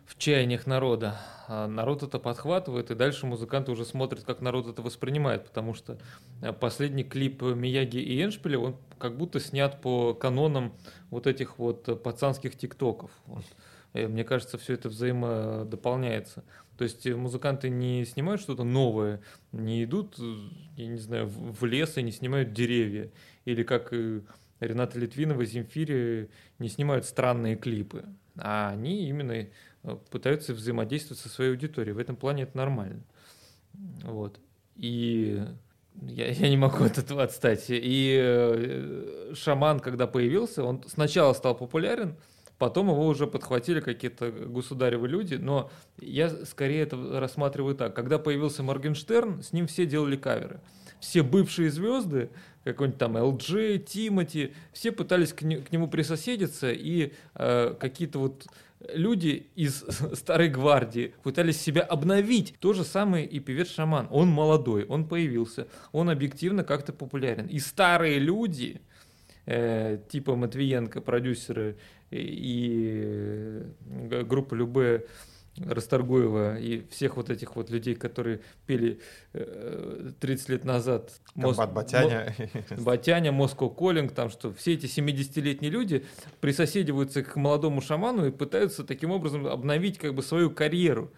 [0.06, 1.18] в чаяниях народа.
[1.48, 5.98] А народ это подхватывает, и дальше музыканты уже смотрят, как народ это воспринимает, потому что
[6.42, 10.74] э, последний клип Мияги и Эншпиля, он как будто снят по канонам
[11.10, 13.12] вот этих вот э, пацанских тиктоков.
[13.26, 13.44] Вот.
[13.94, 16.44] Э, Мне кажется, все это взаимодополняется.
[16.78, 20.24] То есть э, музыканты не снимают что-то новое, не идут, э,
[20.78, 23.12] я не знаю, в лес и не снимают деревья.
[23.46, 24.22] Или как э,
[24.66, 28.06] Рената Литвинова, Земфире не снимают странные клипы.
[28.38, 29.48] А они именно э,
[30.10, 31.94] пытаются взаимодействовать со своей аудиторией.
[31.94, 33.04] В этом плане это нормально.
[34.04, 34.40] Вот.
[34.76, 35.44] И
[36.02, 37.66] я, я не могу от этого отстать.
[37.70, 42.16] И э, шаман, когда появился, он сначала стал популярен,
[42.58, 47.96] потом его уже подхватили какие-то государевы люди, но я скорее это рассматриваю так.
[47.96, 50.62] Когда появился Моргенштерн, с ним все делали каверы.
[51.04, 52.30] Все бывшие звезды,
[52.64, 58.48] какой-нибудь там LG, Тимати, все пытались к, не- к нему присоседиться, и э, какие-то вот
[58.94, 62.56] люди из старой гвардии пытались себя обновить.
[62.60, 64.08] То же самое и певец-шаман.
[64.12, 67.48] Он молодой, он появился, он объективно как-то популярен.
[67.48, 68.80] И старые люди,
[69.46, 71.76] э, типа Матвиенко, продюсеры
[72.12, 73.62] и,
[74.00, 75.06] э, группа Любе,
[75.58, 79.00] Расторгуева и всех вот этих вот людей, которые пели
[79.34, 81.12] э, 30 лет назад.
[81.36, 82.36] Комбат Батяня.
[82.72, 86.06] Батяня, Москва Коллинг, там что все эти 70-летние люди
[86.42, 91.12] присоседиваются к молодому шаману и пытаются таким образом обновить как бы свою карьеру.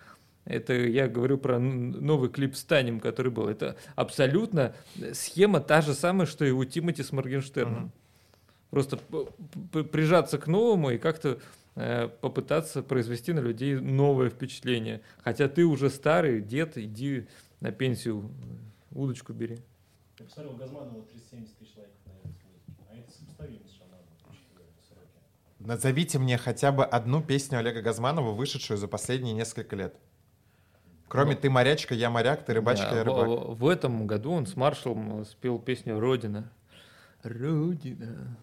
[0.43, 3.47] Это я говорю про новый клип «Станем», который был.
[3.47, 4.75] Это абсолютно
[5.13, 7.85] схема та же самая, что и у Тимати с Моргенштерном.
[7.85, 8.69] Mm-hmm.
[8.69, 8.97] Просто
[9.85, 11.39] прижаться к новому и как-то Э,
[11.75, 15.01] попытаться произвести на людей новое впечатление.
[15.23, 17.27] Хотя ты уже старый, дед, иди
[17.59, 18.31] на пенсию,
[18.91, 19.59] удочку бери.
[20.19, 22.35] Я посмотрел, у Газманова 370 тысяч лайков на этой
[22.89, 24.05] а это сопоставимо с Шаманом,
[25.59, 29.95] Назовите мне хотя бы одну песню Олега Газманова, вышедшую за последние несколько лет.
[31.07, 33.27] Кроме ну, «Ты морячка, я моряк, ты рыбачка, да, я рыбак».
[33.27, 36.51] В, в этом году он с Маршалом спел песню «Родина».
[37.23, 38.37] Родина,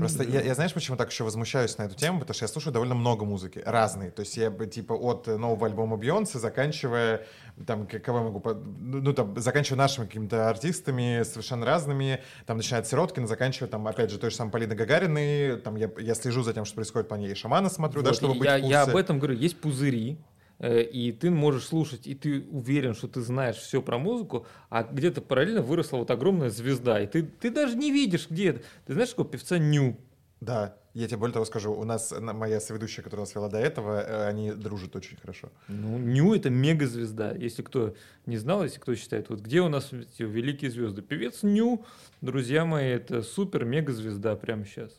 [0.00, 2.20] Просто я, я знаешь, почему так еще возмущаюсь на эту тему?
[2.20, 4.10] Потому что я слушаю довольно много музыки, разной.
[4.10, 7.26] То есть я бы типа от нового альбома Бейонсе, заканчивая
[7.66, 12.80] там, кого я могу, ну, ну там, заканчивая нашими какими-то артистами совершенно разными, там, начиная
[12.80, 16.42] от Сироткина, заканчивая там, опять же, той же самой Полины Гагариной, там, я, я слежу
[16.42, 18.82] за тем, что происходит по ней, и Шамана смотрю, вот, да, чтобы быть я, я
[18.82, 20.18] об этом говорю, есть пузыри,
[20.62, 25.20] и ты можешь слушать, и ты уверен, что ты знаешь все про музыку, а где-то
[25.20, 28.62] параллельно выросла вот огромная звезда, и ты, ты даже не видишь, где это.
[28.86, 29.96] Ты знаешь такого певца Ню?
[30.40, 34.00] Да, я тебе более того скажу, у нас моя соведущая, которая нас вела до этого,
[34.00, 35.50] э, они дружат очень хорошо.
[35.68, 37.32] Ну, Ню— это мега-звезда.
[37.32, 37.94] Если кто
[38.26, 41.00] не знал, если кто считает, вот где у нас эти великие звезды.
[41.00, 41.84] Певец Ню,
[42.20, 44.92] друзья мои, это супер-мега-звезда прямо сейчас.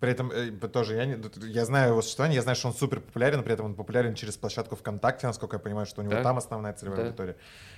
[0.00, 3.00] При этом э, тоже я, не, я знаю его существование, я знаю, что он супер
[3.00, 6.22] популярен, при этом он популярен через площадку ВКонтакте, насколько я понимаю, что у него да?
[6.22, 7.06] там основная целевая да.
[7.06, 7.36] аудитория.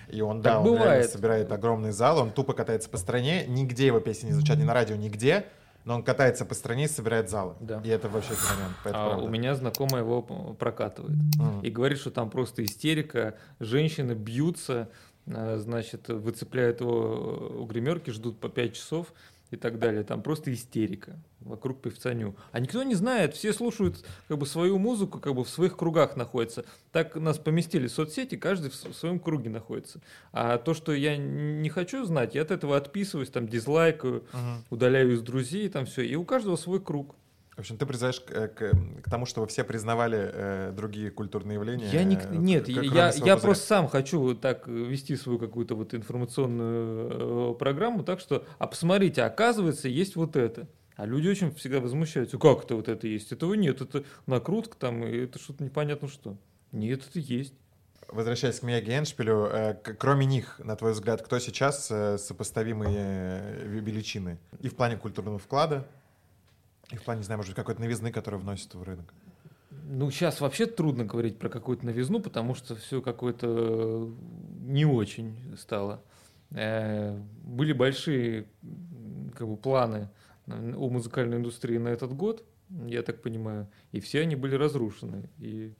[0.08, 0.84] И он, так да, он бывает.
[0.84, 4.62] реально собирает огромный зал, он тупо катается по стране, нигде его песни не звучат, ни
[4.62, 5.46] на радио, нигде,
[5.84, 7.54] но он катается по стране и собирает залы.
[7.58, 7.80] Да.
[7.84, 8.72] И это вообще феномен.
[8.84, 9.24] Это а правда.
[9.24, 11.18] у меня знакомая его прокатывает.
[11.40, 11.66] Mm.
[11.66, 14.88] И говорит, что там просто истерика, женщины бьются,
[15.26, 19.12] э, значит, выцепляют его у гримерки, ждут по 5 часов,
[19.52, 20.02] и так далее.
[20.02, 22.34] Там просто истерика вокруг певца Ню.
[22.52, 26.16] А никто не знает, все слушают как бы свою музыку, как бы в своих кругах
[26.16, 26.64] находятся.
[26.92, 30.00] Так нас поместили в соцсети, каждый в своем круге находится.
[30.32, 34.64] А то, что я не хочу знать, я от этого отписываюсь, там дизлайкаю, угу.
[34.70, 36.02] удаляю из друзей, там все.
[36.02, 37.14] И у каждого свой круг.
[37.56, 41.56] В общем, ты призываешь к, э, к, к тому, чтобы все признавали э, другие культурные
[41.56, 41.90] явления?
[41.92, 47.52] Я не, э, нет, я, я просто сам хочу так вести свою какую-то вот информационную
[47.52, 50.66] э, программу, так что, а посмотрите, оказывается, есть вот это.
[50.96, 53.32] А люди очень всегда возмущаются, как это вот это есть?
[53.32, 56.38] Этого нет, это накрутка там, и это что-то непонятно что.
[56.70, 57.54] Нет, это есть.
[58.08, 63.66] Возвращаясь к Мияги Эншпилю, э, кроме них, на твой взгляд, кто сейчас э, сопоставимые э,
[63.66, 64.38] величины?
[64.60, 65.86] И в плане культурного вклада,
[66.92, 69.12] и в плане, не знаю, может быть, какой-то новизны, которую вносит в рынок.
[69.70, 74.10] Ну, сейчас вообще трудно говорить про какую-то новизну, потому что все какое-то
[74.60, 76.02] не очень стало.
[76.50, 78.46] Э, были большие
[79.36, 80.08] как бы, планы
[80.46, 82.44] у музыкальной индустрии на этот год,
[82.86, 85.28] я так понимаю, и все они были разрушены.
[85.38, 85.72] И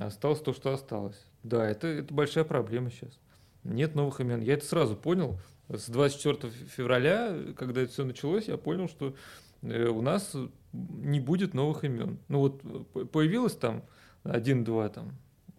[0.00, 1.20] осталось то, что осталось.
[1.42, 3.18] Да, это, это большая проблема сейчас.
[3.62, 4.40] Нет новых имен.
[4.40, 5.38] Я это сразу понял.
[5.68, 10.34] С 24 февраля, когда это все началось, я понял, что Э, у нас
[10.72, 12.18] не будет новых имен.
[12.28, 13.84] Ну вот э, появилось там
[14.22, 15.16] один-два там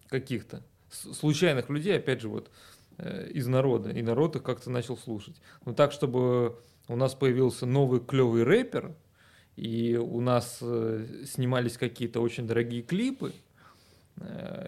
[0.08, 2.50] каких-то случайных людей, опять же, вот
[2.98, 5.40] э, из народа, и народ их как-то начал слушать.
[5.64, 6.56] Но так, чтобы
[6.88, 8.94] у нас появился новый клевый рэпер,
[9.56, 13.47] и у нас снимались какие-то очень дорогие клипы, Э,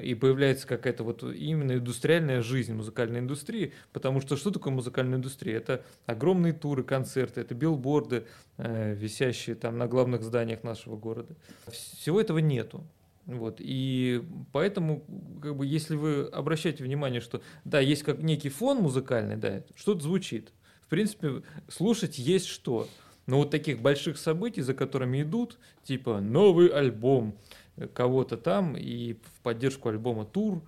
[0.02, 5.56] и появляется какая-то вот именно индустриальная жизнь музыкальной индустрии, потому что что такое музыкальная индустрия?
[5.56, 11.34] Это огромные туры, концерты, это билборды, э, висящие там на главных зданиях нашего города.
[11.68, 12.84] Всего этого нету.
[13.26, 13.56] Вот.
[13.58, 15.04] И поэтому,
[15.42, 20.02] как бы, если вы обращаете внимание, что да, есть как некий фон музыкальный, да, что-то
[20.02, 20.52] звучит.
[20.82, 22.88] В принципе, слушать есть что.
[23.26, 27.36] Но вот таких больших событий, за которыми идут, типа новый альбом,
[27.88, 30.62] кого-то там и в поддержку альбома тур,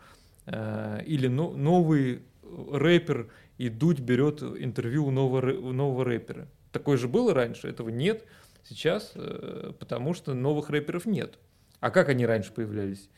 [0.47, 6.49] э, или но, новый рэпер и Дудь берет интервью у нового, у нового рэпера.
[6.73, 8.25] Такое же было раньше, этого нет
[8.65, 11.39] сейчас, э, потому что новых рэперов нет.
[11.81, 13.09] А как они раньше появлялись?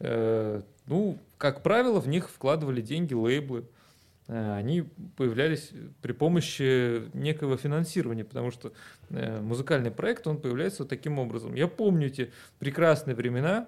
[0.00, 3.64] Э, ну, как правило, в них вкладывали деньги лейблы.
[4.28, 4.82] Э, они
[5.16, 8.72] появлялись при помощи некого финансирования, потому что
[9.10, 11.54] э, музыкальный проект, он появляется таким образом.
[11.54, 13.66] Я помню эти прекрасные времена,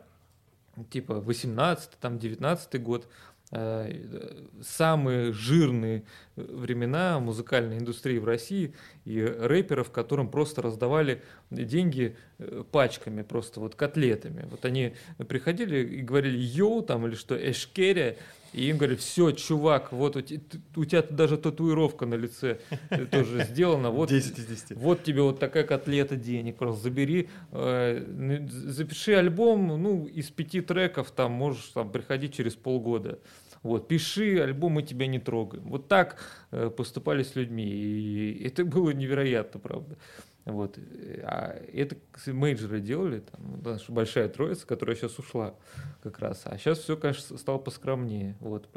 [0.91, 3.09] типа 18 там 19 год,
[3.53, 6.05] э, самые жирные
[6.37, 13.75] времена музыкальной индустрии в России и рэперов, которым просто раздавали деньги э, пачками, просто вот
[13.75, 14.47] котлетами.
[14.51, 14.95] Вот они
[15.29, 18.17] приходили и говорили «йоу» там или что «эшкеря»,
[18.53, 22.59] и им говорят, все, чувак, вот у, те- т- у тебя даже татуировка на лице
[22.91, 23.91] э, тоже сделана.
[23.91, 24.77] Вот, 10 из 10.
[24.79, 31.11] вот тебе вот такая котлета денег, просто забери, э, запиши альбом, ну, из пяти треков,
[31.11, 33.19] там, можешь там приходить через полгода.
[33.67, 35.65] Вот, пиши альбом, мы тебя не трогаем.
[35.65, 36.17] Вот так
[36.51, 39.97] э, поступали с людьми, и это было невероятно, правда.
[40.45, 40.79] Вот.
[40.79, 45.55] э, А это кстати, мейджоры делали, там, наша большая троица, которая сейчас ушла
[46.03, 46.43] как раз.
[46.45, 48.37] А сейчас все, конечно, стало поскромнее.
[48.41, 48.69] Вот.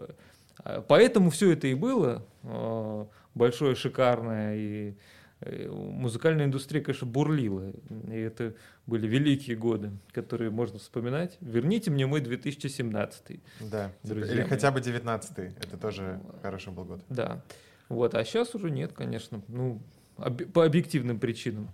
[0.64, 4.94] А Поэтому все это и было э, большое, шикарное, и
[5.42, 7.72] музыкальная индустрия, конечно, бурлила.
[8.08, 11.38] И это были великие годы, которые можно вспоминать.
[11.42, 13.40] Верните мне мой 2017.
[13.62, 13.92] Да.
[14.04, 14.50] Друзья Или мои.
[14.50, 17.02] хотя бы 19 Это тоже хороший был год.
[17.10, 17.42] Да.
[17.88, 18.16] Вот.
[18.16, 19.42] А сейчас уже нет, конечно.
[19.48, 19.82] Ну,
[20.18, 21.70] об- по объективным причинам.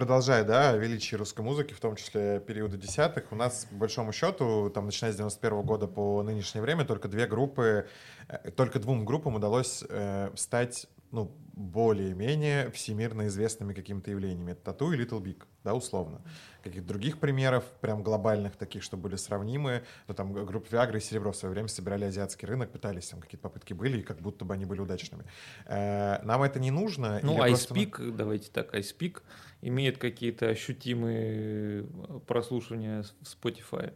[0.00, 4.12] Продолжая, да, о величии русской музыки, в том числе периода десятых, у нас, по большому
[4.12, 7.86] счету, там, начиная с 91 года по нынешнее время, только две группы,
[8.26, 14.52] э, только двум группам удалось э, стать, ну, более-менее всемирно известными какими-то явлениями.
[14.52, 16.22] Это Тату и Little Big, да, условно.
[16.62, 21.32] Каких-то других примеров, прям глобальных таких, что были сравнимы, ну, там, группа Viagra и Серебро
[21.32, 24.54] в свое время собирали азиатский рынок, пытались, там какие-то попытки были, и как будто бы
[24.54, 25.24] они были удачными.
[25.66, 27.20] Э, нам это не нужно.
[27.22, 29.20] Ну, или просто, ну, iSpeak, давайте так, iSpeak
[29.62, 31.84] имеет какие-то ощутимые
[32.26, 33.94] прослушивания в Spotify,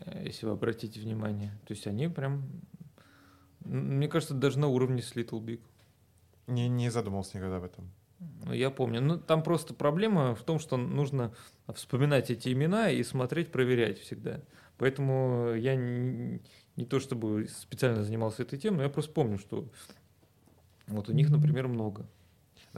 [0.00, 1.58] э, если вы обратите внимание.
[1.66, 2.44] То есть они прям,
[3.60, 5.60] мне кажется, даже на уровне с Little Big.
[6.46, 7.90] Не, не задумывался никогда об этом.
[8.18, 9.00] Ну, Я помню.
[9.00, 11.32] Ну, там просто проблема в том, что нужно
[11.72, 14.40] вспоминать эти имена и смотреть, проверять всегда.
[14.76, 16.40] Поэтому я не,
[16.76, 19.68] не то чтобы специально занимался этой темой, но я просто помню, что
[20.86, 22.08] вот у них, например, много.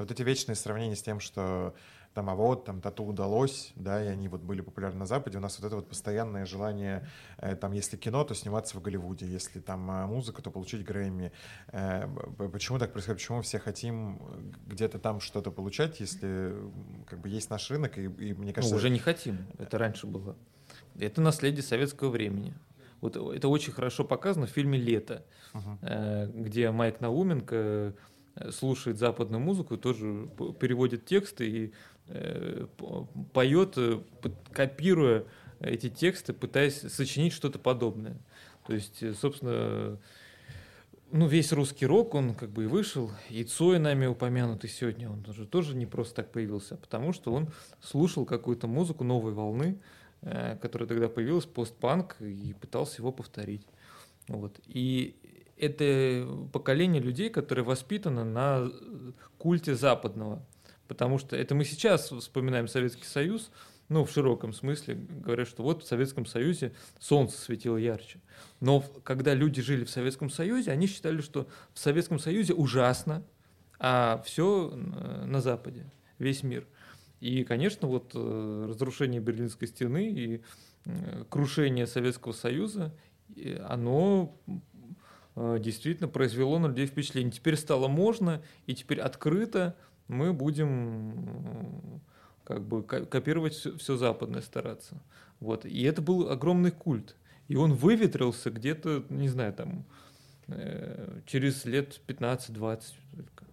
[0.01, 1.74] Вот эти вечные сравнения с тем, что
[2.14, 5.40] там, а вот, там, тату удалось, да, и они вот были популярны на Западе, у
[5.40, 9.61] нас вот это вот постоянное желание, э, там, если кино, то сниматься в Голливуде, если
[9.61, 11.32] там э, музыка, то получить Грэмми.
[11.68, 12.09] Э,
[12.51, 13.20] почему так происходит?
[13.20, 14.20] Почему мы все хотим
[14.66, 16.55] где-то там что-то получать, если
[17.07, 18.74] как бы есть наш рынок, и, и мне кажется...
[18.74, 19.46] Ну, уже не хотим.
[19.59, 20.34] Это раньше было.
[20.98, 22.55] Это наследие советского времени.
[23.01, 25.24] Вот это очень хорошо показано в фильме «Лето»,
[25.82, 27.94] э, где Майк Науменко
[28.51, 30.28] слушает западную музыку, тоже
[30.61, 31.72] переводит тексты и
[32.09, 32.66] э,
[33.33, 34.01] поет, э,
[34.53, 35.24] копируя
[35.61, 38.16] эти тексты, пытаясь сочинить что-то подобное.
[38.66, 39.99] То есть, э, собственно,
[41.12, 45.22] ну, весь русский рок, он как бы и вышел, и Цой нами упомянутый сегодня, он
[45.22, 47.49] тоже, тоже не просто так появился, потому что он
[47.81, 49.81] слушал какую-то музыку новой волны,
[50.22, 53.66] э, которая тогда появилась, постпанк, и пытался его повторить.
[54.28, 54.61] Вот.
[54.66, 55.16] И
[55.61, 58.70] это поколение людей, которое воспитано на
[59.38, 60.44] культе западного.
[60.88, 63.50] Потому что это мы сейчас вспоминаем Советский Союз,
[63.88, 68.20] ну, в широком смысле, говорят, что вот в Советском Союзе солнце светило ярче.
[68.61, 73.24] Но когда люди жили в Советском Союзе, они считали, что в Советском Союзе ужасно,
[73.80, 74.70] а все
[75.26, 75.86] на Западе,
[76.18, 76.66] весь мир.
[77.20, 80.42] И, конечно, вот э, разрушение Берлинской стены и
[80.84, 82.94] э, крушение Советского Союза,
[83.66, 84.52] оно э,
[85.61, 87.32] действительно произвело на людей впечатление.
[87.32, 89.74] Теперь стало можно, и теперь открыто
[90.09, 92.01] мы будем м,
[92.45, 95.01] как бы ко- копировать все, западное стараться.
[95.41, 95.64] Вот.
[95.64, 97.16] И это был огромный культ.
[97.49, 99.84] И он выветрился где-то, не знаю, там,
[100.49, 103.45] э, через лет 15-20 только.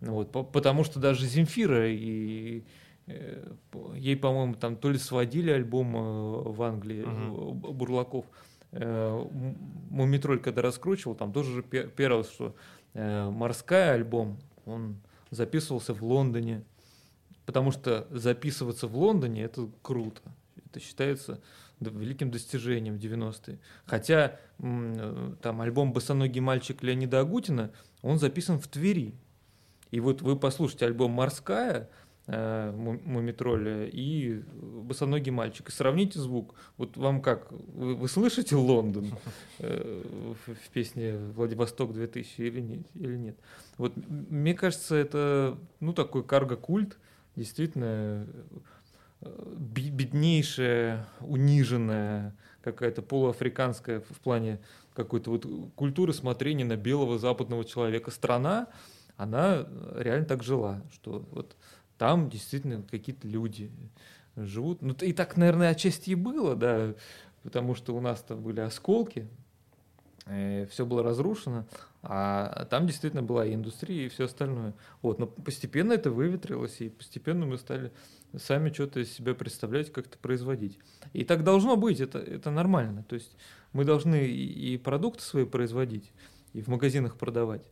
[0.00, 2.64] Ну Вот, по- потому что даже Земфира и
[3.06, 3.52] э,
[3.96, 8.24] ей, по-моему, там то ли сводили альбом э, в Англии э, Б- Бурлаков.
[8.76, 9.24] Э,
[9.90, 12.56] Мумитроль, когда раскручивал, там тоже же пе- первое, что
[12.94, 14.96] э, морская альбом, он
[15.30, 16.64] записывался в Лондоне,
[17.46, 20.22] потому что записываться в Лондоне это круто.
[20.66, 21.40] Это считается
[21.78, 23.58] великим достижением в 90-е.
[23.84, 27.70] Хотя там альбом «Босоногий мальчик» Леонида Агутина,
[28.02, 29.14] он записан в Твери.
[29.90, 31.90] И вот вы послушайте альбом «Морская»,
[32.26, 36.54] Мумитроля и «Босоногий мальчик» и сравните звук.
[36.78, 37.52] Вот вам как?
[37.52, 39.10] Вы, вы слышите Лондон
[39.58, 40.02] э,
[40.46, 42.86] в, в песне «Владивосток 2000» или нет?
[42.94, 43.36] Или нет?
[43.76, 46.96] Вот мне кажется, это ну такой карго-культ,
[47.36, 48.26] действительно
[49.20, 54.60] э, беднейшая, униженная, какая-то полуафриканская в плане
[54.94, 58.68] какой-то вот культуры смотрения на белого западного человека страна,
[59.16, 59.66] она
[59.96, 61.54] реально так жила, что вот
[61.98, 63.70] там действительно какие-то люди
[64.36, 64.82] живут.
[64.82, 66.94] Ну и так, наверное, отчасти и было, да,
[67.42, 69.28] потому что у нас там были осколки,
[70.26, 71.66] все было разрушено,
[72.02, 74.74] а там действительно была и индустрия, и все остальное.
[75.02, 77.92] Вот, но постепенно это выветрилось, и постепенно мы стали
[78.36, 80.78] сами что-то из себя представлять, как-то производить.
[81.12, 83.04] И так должно быть, это, это нормально.
[83.04, 83.36] То есть
[83.72, 86.10] мы должны и, продукты свои производить,
[86.52, 87.68] и в магазинах продавать, э,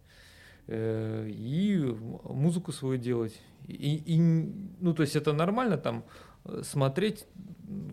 [0.68, 3.40] и музыку свою делать.
[3.68, 4.20] И, и,
[4.80, 6.04] ну, то есть это нормально там
[6.44, 7.26] э, смотреть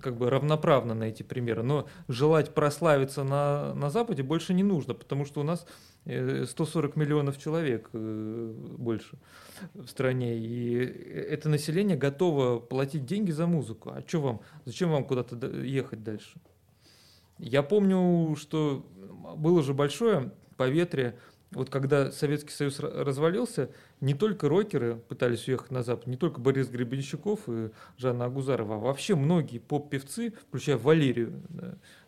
[0.02, 1.64] как бы равноправно на эти примеры.
[1.64, 5.66] Но желать прославиться на, на Западе больше не нужно, потому что у нас
[6.06, 9.18] 140 э, миллионов человек э, больше
[9.74, 10.38] в стране.
[10.38, 13.92] И это население готово платить деньги за музыку.
[13.92, 14.42] А что вам?
[14.66, 16.40] Зачем вам куда-то ехать дальше?
[17.38, 18.86] Я помню, что
[19.38, 21.18] было же большое поветрие
[21.52, 23.72] вот когда Советский Союз развалился,
[24.02, 28.80] не только рокеры пытались уехать на Запад, не только Борис Гребенщиков и Жанна Агузарова, а
[28.80, 31.42] вообще многие поп-певцы, включая Валерию,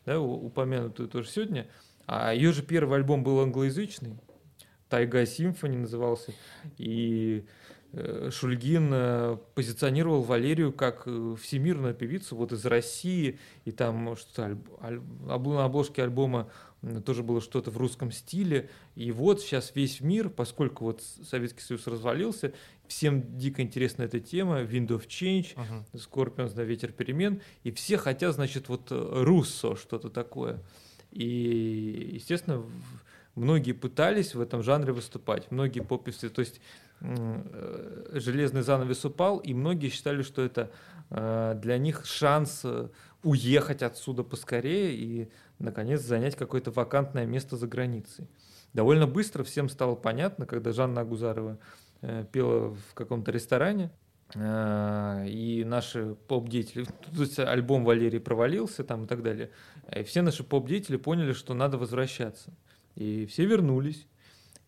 [0.05, 1.67] да, упомянутую тоже сегодня,
[2.05, 4.15] а ее же первый альбом был англоязычный,
[4.89, 6.33] Тайга Симфони назывался,
[6.77, 7.45] и
[7.93, 15.65] Шульгин э, позиционировал Валерию как э, всемирную певицу вот из России, и там что-то на
[15.65, 16.49] обложке альбома
[17.05, 18.69] тоже было что-то в русском стиле.
[18.95, 22.53] И вот сейчас весь мир, поскольку вот Советский Союз развалился,
[22.87, 25.83] всем дико интересна эта тема, Wind of Change, uh-huh.
[25.93, 30.63] Scorpions, да, Ветер перемен, и все хотят, значит, вот руссо, что-то такое.
[31.11, 32.63] И, естественно,
[33.35, 39.53] многие пытались в этом жанре выступать, многие попевцы, то есть Э, железный занавес упал, и
[39.53, 40.71] многие считали, что это
[41.09, 42.89] э, для них шанс э,
[43.23, 48.29] уехать отсюда поскорее и, наконец, занять какое-то вакантное место за границей.
[48.73, 51.57] Довольно быстро всем стало понятно, когда Жанна Агузарова
[52.31, 53.91] пела в каком-то ресторане,
[54.33, 59.51] и наши поп-деятели, то есть альбом Валерий провалился там и так далее,
[59.93, 62.53] и все наши поп-деятели поняли, что надо возвращаться.
[62.95, 64.07] И все вернулись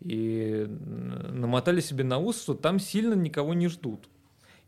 [0.04, 4.10] и намотали себе на ус, что там сильно никого не ждут.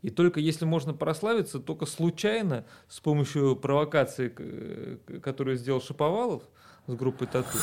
[0.02, 6.42] И только если можно прославиться, только случайно, с помощью провокации, которую сделал Шаповалов
[6.86, 7.58] с группой Тату,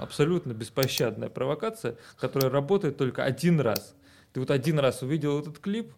[0.00, 3.94] абсолютно беспощадная провокация, которая работает только один раз.
[4.32, 5.92] Ты вот один раз увидел этот клип,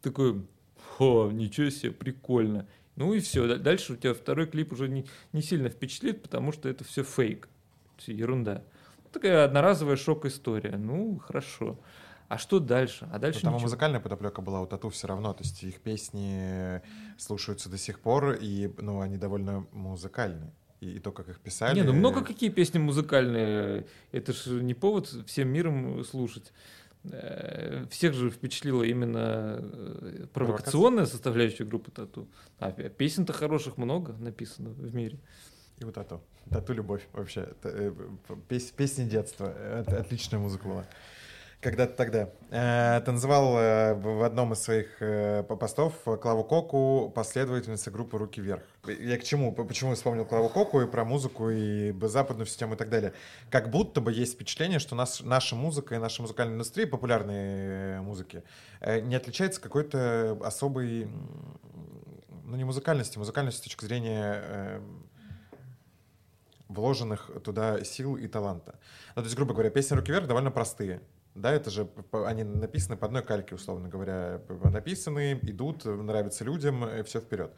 [0.00, 0.42] такой,
[0.98, 2.66] о, ничего себе, прикольно.
[2.94, 6.68] Ну и все, дальше у тебя второй клип уже не, не сильно впечатлит, потому что
[6.68, 7.48] это все фейк,
[7.96, 8.62] все ерунда
[9.12, 10.76] такая одноразовая шок-история.
[10.76, 11.78] Ну, хорошо.
[12.28, 13.08] А что дальше?
[13.12, 16.80] А дальше Но там музыкальная подоплека была у Тату все равно, то есть их песни
[17.18, 20.50] слушаются до сих пор, и ну, они довольно музыкальные.
[20.80, 21.76] И, и то, как их писали.
[21.78, 23.86] Не, ну много какие песни музыкальные.
[24.12, 26.52] Это же не повод всем миром слушать.
[27.04, 32.28] Э, всех же впечатлила именно э, провокационная составляющая группы Тату.
[32.58, 35.18] А песен-то хороших много написано в мире.
[35.82, 36.22] И вот тату.
[36.48, 37.48] Тату любовь вообще.
[37.64, 37.92] Э,
[38.48, 39.52] пес, песни детства.
[39.88, 40.84] Отличная музыка была.
[41.60, 42.30] Когда-то тогда.
[42.50, 45.02] Э, ты называл э, в одном из своих
[45.48, 48.62] постов Клаву Коку последовательница группы «Руки вверх».
[48.86, 49.50] Я к чему?
[49.52, 53.12] Почему вспомнил Клаву Коку и про музыку, и западную систему и так далее?
[53.50, 58.44] Как будто бы есть впечатление, что нас, наша музыка и наша музыкальная индустрия, популярной музыки,
[58.80, 61.10] не отличается какой-то особой,
[62.44, 64.80] ну не музыкальности, музыкальности с точки зрения
[66.72, 68.78] вложенных туда сил и таланта.
[69.14, 71.00] Ну, то есть, грубо говоря, песни «Руки вверх» довольно простые.
[71.34, 77.02] Да, это же они написаны по одной кальке, условно говоря, написаны, идут, нравятся людям, и
[77.04, 77.52] все вперед.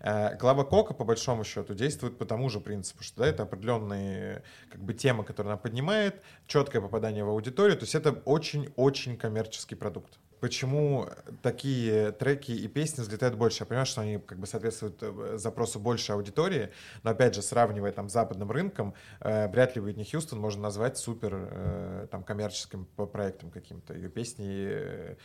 [0.00, 4.42] Э, Клава Кока, по большому счету, действует по тому же принципу, что да, это определенные
[4.68, 9.76] как бы темы, которые она поднимает, четкое попадание в аудиторию, то есть это очень-очень коммерческий
[9.76, 11.08] продукт почему
[11.42, 13.62] такие треки и песни взлетают больше.
[13.62, 16.70] Я понимаю, что они как бы соответствуют э, запросу большей аудитории,
[17.02, 20.98] но опять же, сравнивая там с западным рынком, э, вряд ли Уитни Хьюстон можно назвать
[20.98, 23.94] супер э, там коммерческим проектом каким-то.
[23.94, 25.16] Ее песни э,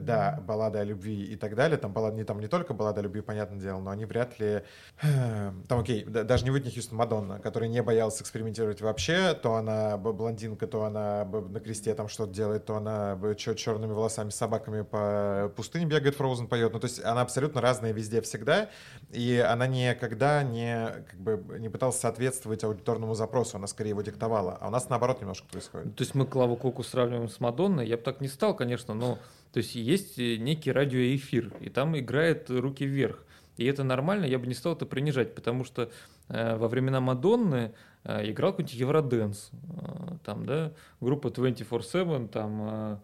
[0.00, 3.04] да, баллада о любви и так далее, там, баллада, не, там не только баллада о
[3.04, 4.62] любви, понятное дело, но они вряд ли,
[5.68, 10.66] там, окей, даже не Уитни Хьюстон, Мадонна, который не боялся экспериментировать вообще, то она блондинка,
[10.66, 16.16] то она на кресте там что-то делает, то она черными волосами, собаками по пустыне бегает,
[16.16, 18.68] Фроузен поет, ну, то есть она абсолютно разная везде всегда,
[19.10, 24.58] и она никогда не, как бы, не пыталась соответствовать аудиторному запросу, она скорее его диктовала,
[24.60, 25.96] а у нас наоборот немножко происходит.
[25.96, 29.18] То есть мы Клаву Коку сравниваем с Мадонной, я бы так не стал, конечно, но
[29.52, 33.24] то есть есть э, некий радиоэфир, и там играет руки вверх.
[33.56, 35.90] И это нормально, я бы не стал это принижать, потому что
[36.28, 37.72] э, во времена Мадонны
[38.04, 42.96] э, играл какой-нибудь Евроденс, э, там, да, группа 24-7, там, э,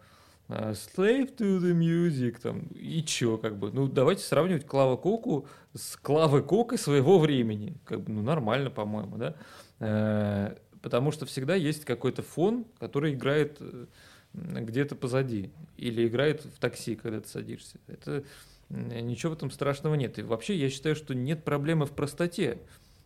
[0.51, 5.47] а, Slave to the music, там, и чё, как бы, ну, давайте сравнивать Клава Коку
[5.75, 9.35] с Клавой Кокой своего времени, как бы, ну, нормально, по-моему, да,
[9.79, 13.85] э, потому что всегда есть какой-то фон, который играет э,
[14.33, 18.23] где-то позади, или играет в такси, когда ты садишься, это
[18.69, 22.59] ничего в этом страшного нет, и вообще я считаю, что нет проблемы в простоте,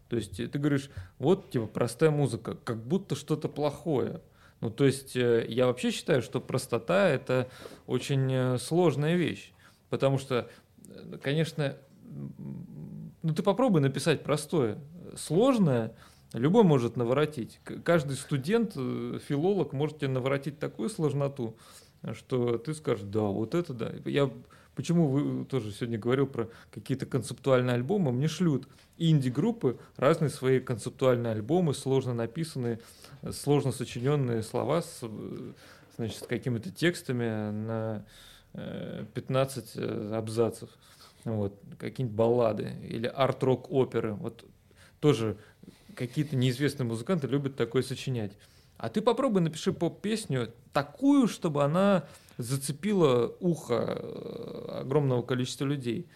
[0.09, 4.21] то есть ты говоришь, вот, типа, простая музыка, как будто что-то плохое,
[4.63, 7.49] ну, то есть э, я вообще считаю, что простота– это
[7.85, 9.51] очень э, сложная вещь,
[9.89, 10.49] потому что,
[10.87, 11.75] э, конечно,
[13.23, 14.77] ну ты попробуй написать простое.
[15.17, 15.93] Сложное
[16.33, 17.59] любой может наворотить.
[17.83, 21.55] Каждый студент, филолог может тебе наворотить такую сложноту,
[22.13, 23.91] что ты скажешь, да, вот это да.
[24.05, 24.29] Я
[24.75, 28.11] Почему вы тоже сегодня говорил про какие-то концептуальные альбомы?
[28.11, 28.67] Мне шлют
[28.97, 32.79] инди-группы разные свои концептуальные альбомы, сложно написанные,
[33.31, 35.03] сложно сочиненные слова с,
[35.95, 38.05] значит, с какими-то текстами на
[38.53, 40.69] 15 э, э, абзацев.
[41.23, 44.13] Вот, какие-нибудь баллады или арт-рок оперы.
[44.13, 44.43] Вот
[44.99, 45.37] тоже
[45.95, 48.33] какие-то неизвестные музыканты любят такое сочинять.
[48.77, 52.05] А ты попробуй напиши поп-песню такую, чтобы она
[52.37, 56.07] зацепила ухо э, огромного количества людей.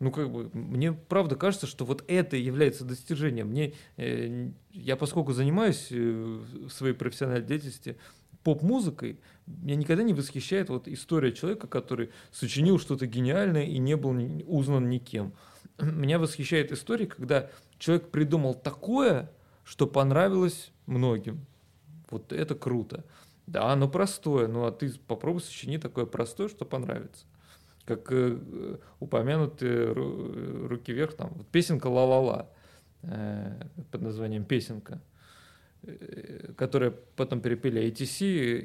[0.00, 3.48] Ну, как бы, мне правда кажется, что вот это является достижением.
[3.48, 7.96] Мне, э, я поскольку занимаюсь э, в своей профессиональной деятельности
[8.42, 14.16] поп-музыкой, меня никогда не восхищает вот история человека, который сочинил что-то гениальное и не был
[14.46, 15.32] узнан никем.
[15.80, 17.50] Меня восхищает история, когда
[17.82, 19.28] человек придумал такое,
[19.64, 21.44] что понравилось многим.
[22.10, 23.04] Вот это круто.
[23.48, 27.26] Да, оно простое, ну а ты попробуй сочини такое простое, что понравится.
[27.84, 32.48] Как э, упомянутые руки вверх, там, вот песенка «Ла-ла-ла»
[33.02, 35.02] э, под названием «Песенка»,
[35.82, 38.20] э, которая потом перепели ATC,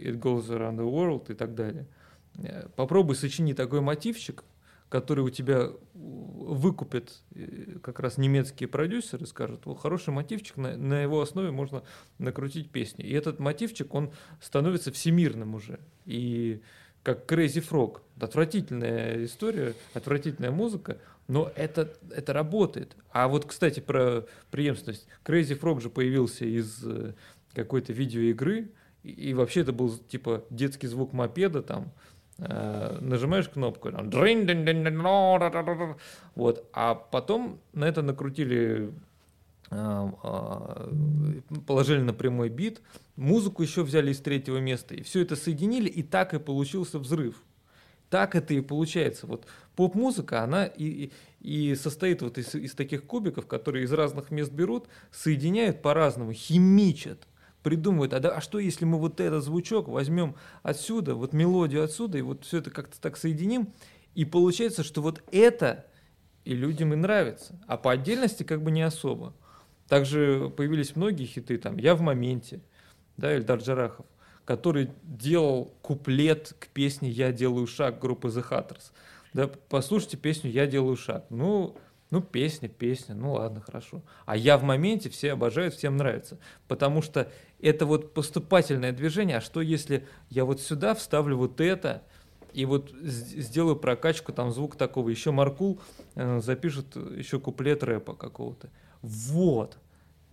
[0.05, 1.87] «It Goes Around the World» и так далее.
[2.35, 4.43] Э, попробуй сочини такой мотивчик,
[4.89, 11.01] который у тебя выкупят э, как раз немецкие продюсеры, скажут, вот хороший мотивчик, на, на
[11.01, 11.83] его основе можно
[12.19, 13.03] накрутить песни.
[13.03, 14.11] И этот мотивчик, он
[14.41, 15.79] становится всемирным уже.
[16.05, 16.61] И
[17.03, 18.01] как Crazy Frog.
[18.19, 22.95] Отвратительная история, отвратительная музыка, но это, это работает.
[23.11, 25.07] А вот, кстати, про преемственность.
[25.23, 27.13] Crazy Frog же появился из э,
[27.53, 28.71] какой-то видеоигры,
[29.03, 31.93] и, и вообще это был типа детский звук мопеда там,
[32.39, 33.89] нажимаешь кнопку,
[36.35, 38.91] вот, а потом на это накрутили,
[39.71, 40.89] э, э,
[41.65, 42.81] положили на прямой бит,
[43.15, 47.41] музыку еще взяли из третьего места, и все это соединили, и так и получился взрыв.
[48.09, 49.27] Так это и получается.
[49.27, 51.11] Вот поп-музыка, она и,
[51.41, 57.27] и состоит вот из, из таких кубиков, которые из разных мест берут, соединяют по-разному, химичат
[57.67, 62.17] придумывают, а, да, а что если мы вот этот звучок возьмем отсюда, вот мелодию отсюда,
[62.17, 63.73] и вот все это как-то так соединим,
[64.15, 65.85] и получается, что вот это
[66.45, 69.33] и людям и нравится, а по отдельности как бы не особо.
[69.89, 72.61] Также появились многие хиты, там «Я в моменте»,
[73.17, 74.05] да, Эльдар Джарахов,
[74.45, 78.93] который делал куплет к песне «Я делаю шаг» группы The Hatters.
[79.33, 81.25] Да, послушайте песню «Я делаю шаг».
[81.29, 81.75] Ну,
[82.09, 84.01] ну, песня, песня, ну ладно, хорошо.
[84.25, 86.39] А я в моменте, все обожают, всем нравится.
[86.67, 87.29] Потому что
[87.59, 89.37] это вот поступательное движение.
[89.37, 92.03] А что если я вот сюда вставлю вот это,
[92.53, 95.09] и вот сделаю прокачку, там звук такого.
[95.09, 95.79] Еще Маркул
[96.15, 98.69] э, запишет еще куплет рэпа какого-то.
[99.01, 99.77] Вот.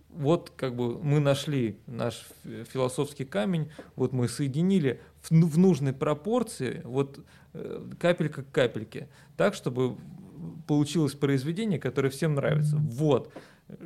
[0.09, 2.25] Вот как бы мы нашли наш
[2.71, 7.19] философский камень, вот мы соединили в, в нужной пропорции, вот
[7.53, 9.97] э, капелька к капельке, так, чтобы
[10.67, 12.77] получилось произведение, которое всем нравится.
[12.77, 13.31] Вот,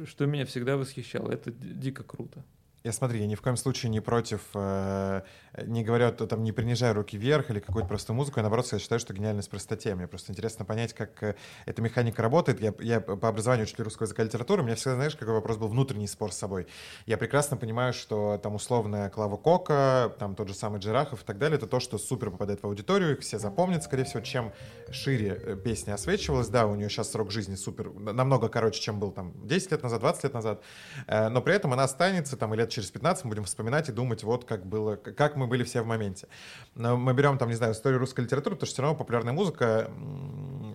[0.05, 1.31] что меня всегда восхищало.
[1.31, 2.43] Это дико круто.
[2.83, 5.21] Я смотри, я ни в коем случае не против, э,
[5.65, 8.99] не говорю, там, не принижая руки вверх или какую-то простую музыку, я наоборот я считаю,
[8.99, 9.95] что гениальность в простоте.
[9.95, 12.61] Мне просто интересно понять, как э, эта механика работает.
[12.61, 15.57] Я, я по образованию учитель русского языка и литературы, у меня всегда, знаешь, какой вопрос
[15.57, 16.67] был внутренний спор с собой.
[17.05, 21.37] Я прекрасно понимаю, что там условная Клава Кока, там тот же самый Джерахов и так
[21.37, 24.53] далее, это то, что супер попадает в аудиторию, их все запомнят, скорее всего, чем
[24.89, 26.47] шире э, песня освечивалась.
[26.47, 29.99] Да, у нее сейчас срок жизни супер, намного короче, чем был там 10 лет назад,
[29.99, 30.63] 20 лет назад,
[31.07, 33.91] э, но при этом она останется там и лет через 15 мы будем вспоминать и
[33.91, 36.27] думать, вот как было, как мы были все в моменте.
[36.75, 39.91] Но мы берем там, не знаю, историю русской литературы, потому что все равно популярная музыка,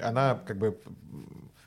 [0.02, 0.78] она как бы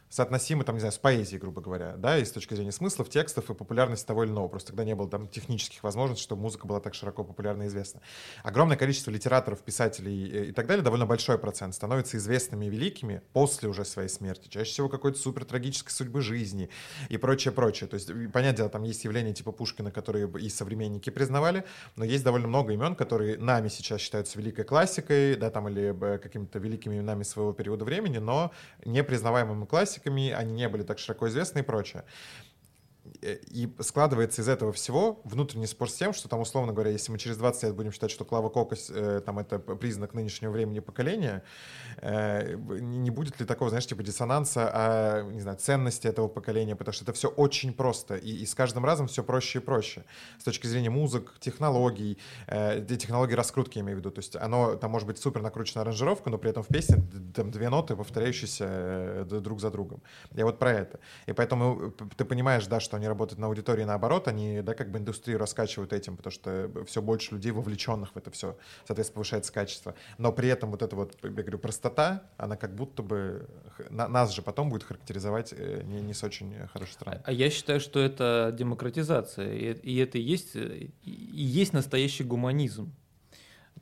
[0.10, 3.50] соотносимы, там, не знаю, с поэзией, грубо говоря, да, и с точки зрения смыслов, текстов
[3.50, 4.48] и популярности того или иного.
[4.48, 8.02] Просто тогда не было там технических возможностей, чтобы музыка была так широко популярна и известна.
[8.44, 13.22] Огромное количество литераторов, писателей и, и так далее, довольно большой процент, становятся известными и великими
[13.34, 14.48] после уже своей смерти.
[14.48, 16.70] Чаще всего какой-то супер трагической судьбы жизни
[17.10, 17.90] и прочее, прочее.
[17.90, 22.24] То есть, понятное дело, там есть явления типа Пушкина, которые и современники признавали, но есть
[22.24, 26.96] довольно много имен, которые нами сейчас считаются великой классикой, да, там, или э, какими-то великими
[26.96, 28.52] именами своего периода времени, но
[28.86, 32.04] непризнаваемыми классиками классиками, они не были так широко известны и прочее.
[33.22, 37.12] Э, и складывается из этого всего внутренний спор с тем, что там, условно говоря, если
[37.12, 40.80] мы через 20 лет будем считать, что Клава Кокос э, там это признак нынешнего времени
[40.80, 41.44] поколения,
[41.98, 46.94] э, не будет ли такого, знаешь, типа диссонанса о, не знаю, ценности этого поколения, потому
[46.94, 50.04] что это все очень просто, и, и с каждым разом все проще и проще.
[50.40, 54.76] С точки зрения музык, технологий, э, технологий раскрутки, я имею в виду, то есть оно,
[54.76, 57.04] там может быть супер накручена аранжировка, но при этом в песне
[57.34, 60.02] там две ноты, повторяющиеся э, друг за другом.
[60.32, 61.00] Я вот про это.
[61.26, 64.92] И поэтому э, ты понимаешь, да, что они работают на аудитории наоборот, они, да, как
[64.92, 69.54] бы индустрию раскачивают этим, потому что все больше людей вовлеченных в это все, соответственно, повышается
[69.54, 69.96] качество.
[70.18, 73.48] Но при этом вот эта вот, я говорю, простота, она как будто бы
[73.90, 77.22] на, нас же потом будет характеризовать э, не, не с очень хорошей стороны.
[77.24, 82.94] А я считаю, что это демократизация, и, и это и есть, и есть настоящий гуманизм.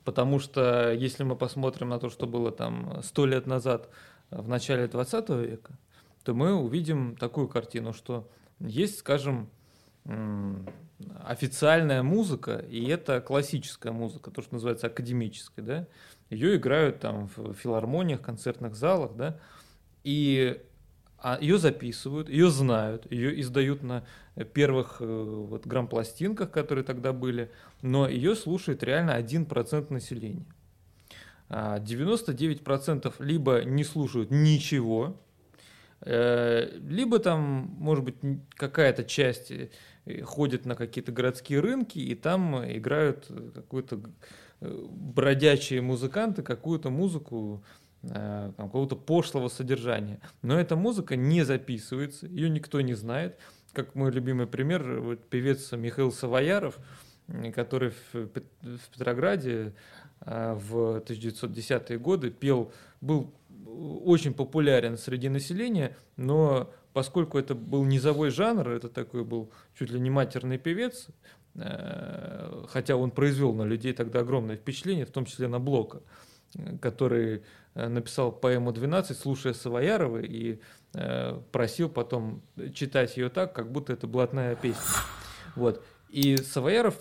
[0.04, 3.88] Потому что если мы посмотрим на то, что было там сто лет назад,
[4.30, 5.78] в начале 20 века,
[6.24, 8.28] то мы увидим такую картину, что
[8.60, 9.48] есть, скажем,
[11.24, 15.86] официальная музыка, и это классическая музыка, то, что называется академической, да,
[16.30, 19.38] ее играют там в филармониях, концертных залах, да,
[20.04, 20.62] и
[21.18, 24.04] а ее записывают, ее знают, ее издают на
[24.52, 27.50] первых э, вот, грамм-пластинках, которые тогда были,
[27.82, 30.46] но ее слушает реально 1% населения.
[31.48, 35.20] 99% а либо не слушают ничего,
[36.06, 38.14] либо там, может быть,
[38.54, 44.00] какая-то часть э, ходит на какие-то городские рынки, и там играют какую-то
[44.60, 47.64] э, бродячие музыканты какую-то музыку
[48.56, 50.20] какого-то пошлого содержания.
[50.40, 53.36] Но эта музыка не записывается, ее никто не знает.
[53.72, 56.78] Как мой любимый пример, вот певец Михаил Савояров,
[57.52, 58.28] который в
[58.92, 59.74] Петрограде
[60.20, 63.34] в 1910-е годы пел, был
[64.04, 70.00] очень популярен среди населения, но поскольку это был низовой жанр, это такой был чуть ли
[70.00, 71.08] не матерный певец,
[71.54, 76.00] э, хотя он произвел на людей тогда огромное впечатление, в том числе на Блока,
[76.80, 77.42] который
[77.74, 80.60] э, написал поэму «12», слушая Савоярова, и
[80.94, 84.82] э, просил потом читать ее так, как будто это блатная песня.
[85.54, 85.84] Вот.
[86.08, 86.98] И Савояров,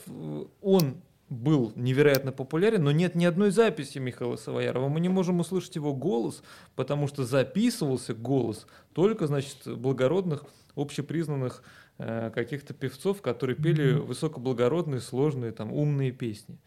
[0.62, 4.90] он был невероятно популярен, но нет ни одной записи Михаила Савоярова.
[4.90, 6.44] Мы не можем услышать его голос,
[6.76, 10.44] потому что записывался голос только, значит, благородных,
[10.76, 11.64] общепризнанных
[11.98, 16.60] э, каких-то певцов, которые пели высокоблагородные, сложные, там, умные песни.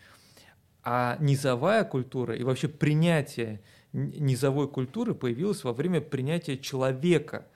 [0.83, 3.61] А низовая культура и вообще принятие
[3.93, 7.47] низовой культуры появилось во время принятия человека,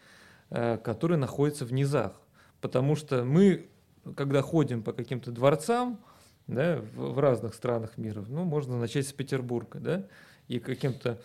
[0.50, 2.12] э, который находится в низах.
[2.60, 3.68] Потому что мы,
[4.14, 5.98] когда ходим по каким-то дворцам,
[6.46, 8.24] да, в, в разных странах мира.
[8.28, 10.06] Ну, можно начать с Петербурга, да,
[10.48, 11.20] и каким-то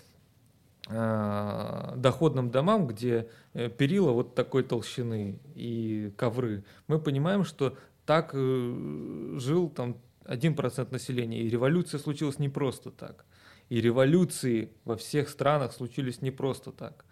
[0.90, 8.32] э, доходным домам, где э, перила вот такой толщины и ковры, мы понимаем, что так
[8.34, 13.26] э, жил там 1% населения, и революция случилась не просто так.
[13.70, 17.06] И революции во всех странах случились не просто так.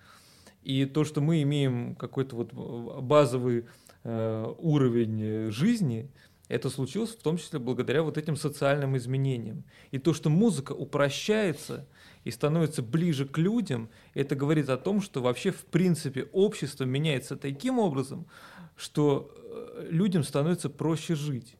[0.63, 3.65] И то, что мы имеем какой-то вот базовый
[4.03, 6.09] э, уровень жизни,
[6.47, 9.63] это случилось в том числе благодаря вот этим социальным изменениям.
[9.91, 11.87] И то, что музыка упрощается
[12.23, 17.35] и становится ближе к людям, это говорит о том, что вообще в принципе общество меняется
[17.35, 18.27] таким образом,
[18.75, 21.55] что э, людям становится проще жить.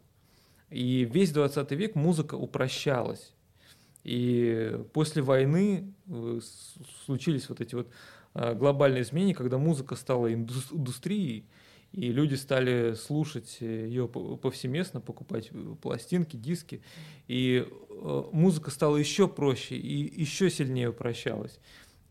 [0.70, 3.34] И весь 20 век музыка упрощалась.
[4.04, 6.40] И после войны э,
[7.06, 7.90] случились вот эти вот
[8.36, 11.48] э, глобальные изменения, когда музыка стала индустрией,
[11.96, 16.82] и люди стали слушать ее повсеместно, покупать пластинки, диски,
[17.28, 21.58] и э, музыка стала еще проще и еще сильнее упрощалась.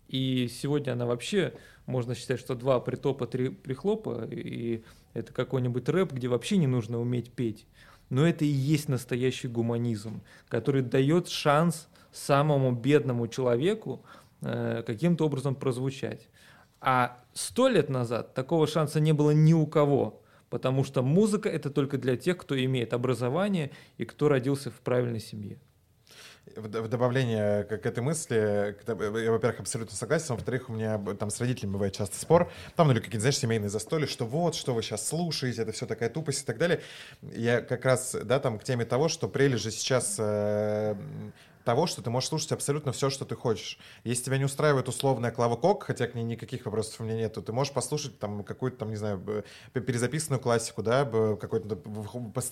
[0.08, 1.52] И сегодня она вообще,
[1.84, 4.82] можно считать, что два притопа, три прихлопа, и
[5.12, 7.66] это какой-нибудь рэп, где вообще не нужно уметь петь.
[8.08, 14.02] Но это и есть настоящий гуманизм, который дает шанс самому бедному человеку
[14.40, 16.26] э, каким-то образом прозвучать.
[16.86, 21.70] А сто лет назад такого шанса не было ни у кого, потому что музыка это
[21.70, 25.58] только для тех, кто имеет образование и кто родился в правильной семье.
[26.56, 31.72] в, добавление к, этой мысли, я, во-первых, абсолютно согласен, во-вторых, у меня там с родителями
[31.72, 35.08] бывает часто спор, там, ну, или какие-то, знаешь, семейные застолья, что вот, что вы сейчас
[35.08, 36.82] слушаете, это все такая тупость и так далее.
[37.22, 40.96] Я как раз, да, там, к теме того, что прелесть же сейчас э,
[41.64, 43.78] того, что ты можешь слушать абсолютно все, что ты хочешь.
[44.04, 47.42] Если тебя не устраивает условная Клава Кок, хотя к ней никаких вопросов у меня нету,
[47.42, 51.78] ты можешь послушать там какую-то там, не знаю, перезаписанную классику, да, какой-то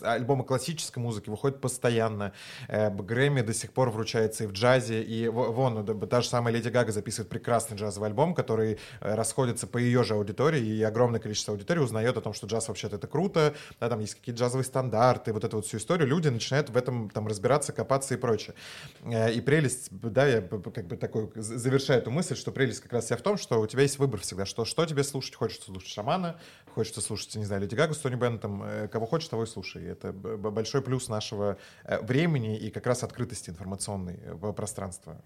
[0.02, 2.32] альбомы классической музыки выходят постоянно.
[2.68, 6.20] Э, Грэмми до сих пор вручается и в джазе, и во- вон, да, б- та
[6.22, 10.60] же самая Леди Гага записывает прекрасный джазовый альбом, который э, расходится по ее же аудитории,
[10.62, 14.14] и огромное количество аудитории узнает о том, что джаз вообще-то это круто, да, там есть
[14.14, 18.14] какие-то джазовые стандарты, вот эту вот всю историю, люди начинают в этом там разбираться, копаться
[18.14, 18.54] и прочее.
[19.02, 23.06] Э, И прелесть, да, я как бы такой завершаю эту мысль, что прелесть как раз
[23.06, 25.90] вся в том, что у тебя есть выбор всегда, что, что тебе слушать, хочется слушать
[25.90, 26.38] шамана,
[26.74, 29.84] хочется слушать, не знаю, Леди Гагу Тони Беннетом, э, кого хочешь, того и слушай.
[29.84, 35.20] Это большой плюс нашего э, времени и как раз открытости информационной в пространство.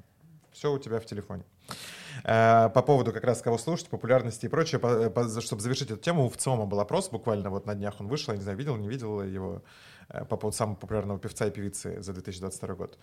[0.53, 1.45] Все у тебя в телефоне.
[2.25, 4.81] По поводу как раз кого слушать, популярности и прочее,
[5.43, 8.39] чтобы завершить эту тему, у ВЦИОМа был опрос, буквально вот на днях он вышел, я
[8.39, 9.63] не знаю, видел, не видел его,
[10.09, 12.99] по поводу самого популярного певца и певицы за 2022 год.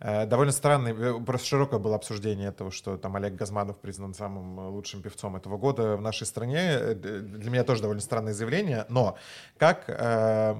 [0.00, 4.60] Э, Довольно странный, э, просто широкое было обсуждение этого, что там Олег Газманов признан самым
[4.60, 6.60] э, лучшим певцом этого года в нашей стране.
[6.60, 9.16] Э, Для меня тоже довольно странное заявление, но
[9.58, 10.54] как э,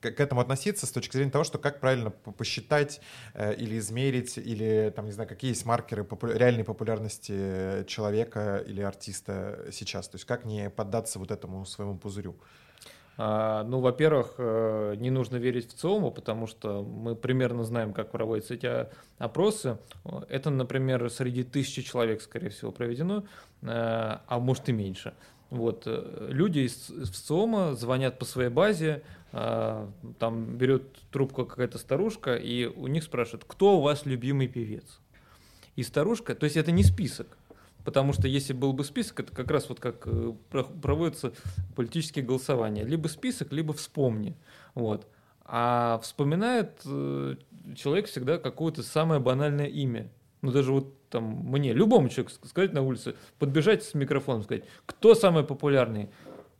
[0.00, 3.00] к этому относиться с точки зрения того, что как правильно посчитать
[3.34, 8.80] э, или измерить, или там, не знаю, какие есть маркеры реальной популярности э, человека или
[8.80, 10.08] артиста сейчас?
[10.08, 12.36] То есть как не поддаться вот этому своему пузырю?
[13.24, 18.10] А, ну, во-первых, э, не нужно верить в ЦИОМу, потому что мы примерно знаем, как
[18.10, 19.78] проводятся эти о- опросы.
[20.28, 23.22] Это, например, среди тысячи человек, скорее всего, проведено,
[23.62, 25.14] э, а может и меньше.
[25.50, 25.84] Вот.
[25.86, 29.02] э, Люди из ВЦИОМа звонят по своей базе,
[29.32, 34.98] а, там берет трубку какая-то старушка, и у них спрашивают, кто у вас любимый певец?
[35.76, 37.28] И старушка, то есть это не список,
[37.84, 41.32] Потому что если был бы список, это как раз вот как э, про- проводятся
[41.74, 42.84] политические голосования.
[42.84, 44.36] Либо список, либо вспомни.
[44.74, 45.06] Вот.
[45.44, 47.36] А вспоминает э,
[47.76, 50.10] человек всегда какое-то самое банальное имя.
[50.42, 55.14] Ну даже вот там мне, любому человеку сказать на улице, подбежать с микрофоном, сказать, кто
[55.14, 56.10] самый популярный?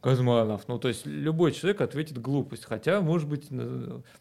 [0.02, 0.66] Газманов.
[0.66, 2.64] Ну, то есть любой человек ответит глупость.
[2.64, 3.48] Хотя, может быть,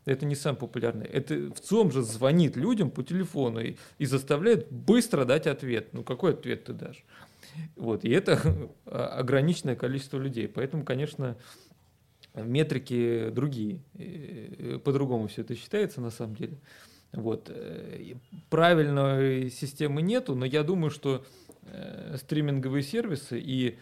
[0.05, 1.05] это не самый популярный.
[1.05, 5.89] Это в ЦИОМ же звонит людям по телефону и, и заставляет быстро дать ответ.
[5.93, 7.03] Ну, какой ответ ты дашь?
[7.75, 8.05] Вот.
[8.05, 8.39] И это
[8.85, 10.47] ограниченное количество людей.
[10.47, 11.35] Поэтому, конечно,
[12.35, 13.81] метрики другие.
[14.83, 16.57] По-другому все это считается на самом деле.
[17.11, 17.49] Вот.
[17.49, 18.13] э,
[18.49, 21.25] Правильной системы нету, но я думаю, что
[21.63, 23.77] э, стриминговые сервисы и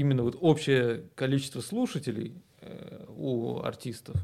[0.00, 4.16] именно вот общее количество слушателей э, у артистов.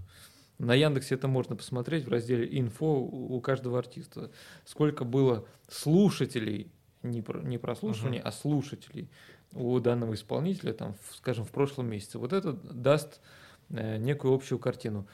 [0.59, 4.31] На Яндексе это можно посмотреть в разделе «Инфо» у каждого артиста.
[4.65, 6.73] Сколько было слушателей,
[7.03, 9.11] не, про, не прослушиваний, а слушателей
[9.53, 12.19] у данного исполнителя, там, в- скажем, в прошлом месяце.
[12.19, 13.21] Вот это даст
[13.69, 15.07] э, некую общую картину.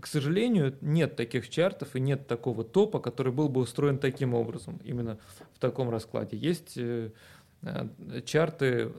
[0.00, 4.80] К сожалению, нет таких чартов и нет такого топа, который был бы устроен таким образом,
[4.82, 5.18] именно
[5.54, 6.36] в таком раскладе.
[6.36, 7.12] Есть э,
[7.62, 8.92] э, чарты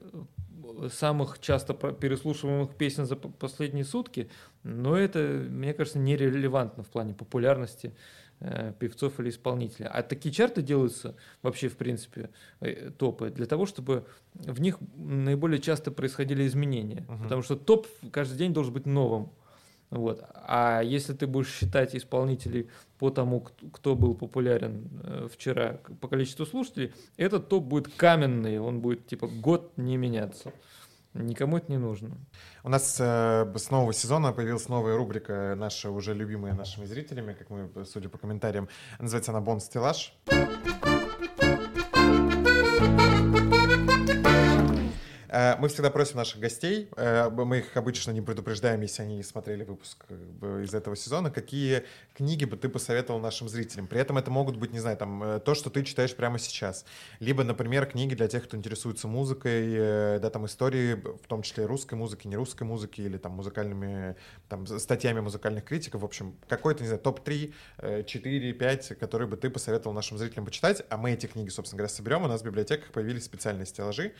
[0.91, 4.29] самых часто переслушиваемых песен за последние сутки,
[4.63, 7.93] но это, мне кажется, нерелевантно в плане популярности
[8.39, 9.87] э, певцов или исполнителей.
[9.87, 12.29] А такие чарты делаются вообще, в принципе,
[12.61, 17.05] э, топы для того, чтобы в них наиболее часто происходили изменения.
[17.07, 17.23] Мгм.
[17.23, 19.31] Потому что топ каждый день должен быть новым.
[19.89, 20.23] Вот.
[20.33, 22.69] А если ты будешь считать исполнителей
[22.99, 28.81] по тому, кто- был популярен э, вчера по количеству слушателей, этот топ будет каменный, он
[28.81, 30.51] будет типа год не меняться.
[31.15, 32.17] Никому это не нужно.
[32.63, 37.49] У нас э, с нового сезона появилась новая рубрика, наша уже любимая нашими зрителями, как
[37.49, 38.69] мы, судя по комментариям,
[38.99, 40.13] называется она «Бон стеллаж».
[45.59, 49.63] Мы всегда просим наших гостей, э, мы их обычно не предупреждаем, если они не смотрели
[49.63, 51.83] выпуск бы, из этого сезона, какие
[52.13, 53.87] книги бы ты посоветовал нашим зрителям.
[53.87, 56.83] При этом это могут быть, не знаю, там, э, то, что ты читаешь прямо сейчас.
[57.19, 61.65] Либо, например, книги для тех, кто интересуется музыкой, э, да, там, истории, в том числе
[61.65, 64.15] русской музыки, не русской музыки, или там музыкальными,
[64.49, 66.01] там, статьями музыкальных критиков.
[66.01, 70.83] В общем, какой-то, не знаю, топ-3, 4, 5, которые бы ты посоветовал нашим зрителям почитать.
[70.89, 72.23] А мы эти книги, собственно говоря, соберем.
[72.23, 74.13] У нас в библиотеках появились специальные стеллажи,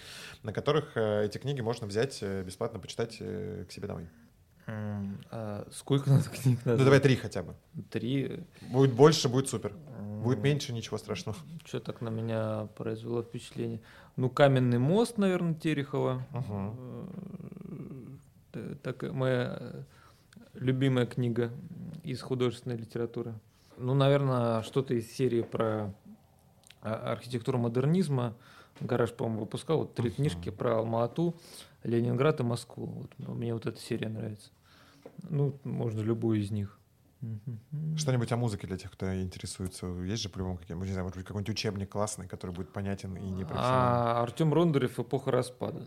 [0.44, 4.08] на которых э, эти книги можно взять э, бесплатно, почитать э, к себе домой.
[4.68, 6.84] А сколько надо книг Ну, надо?
[6.84, 7.56] давай три хотя бы.
[7.90, 8.44] Три.
[8.70, 9.74] Будет больше, будет супер.
[10.24, 11.38] Будет меньше, ничего страшного.
[11.66, 13.80] Что так на меня произвело впечатление?
[14.16, 16.26] Ну, «Каменный мост», наверное, Терехова.
[18.54, 19.84] Э, Так, моя э,
[20.56, 21.52] любимая книга
[22.04, 23.34] из художественной литературы.
[23.78, 25.94] Ну, наверное, что-то из серии про
[26.82, 28.36] а, архитектуру модернизма.
[28.80, 31.36] Гараж, по-моему, выпускал вот три книжки про Алма-Ату,
[31.84, 32.86] Ленинград и Москву.
[32.86, 34.52] Вот мне вот эта серия нравится.
[35.30, 36.80] Ну, можно любую из них.
[37.98, 39.88] Что-нибудь о музыке для тех, кто интересуется.
[39.88, 43.30] Есть же по-любому какие-нибудь, не знаю, может быть, какой-нибудь учебник классный, который будет понятен и
[43.30, 45.86] не А Артем Рондарев «Эпоха распада».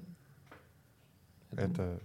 [1.53, 2.01] Это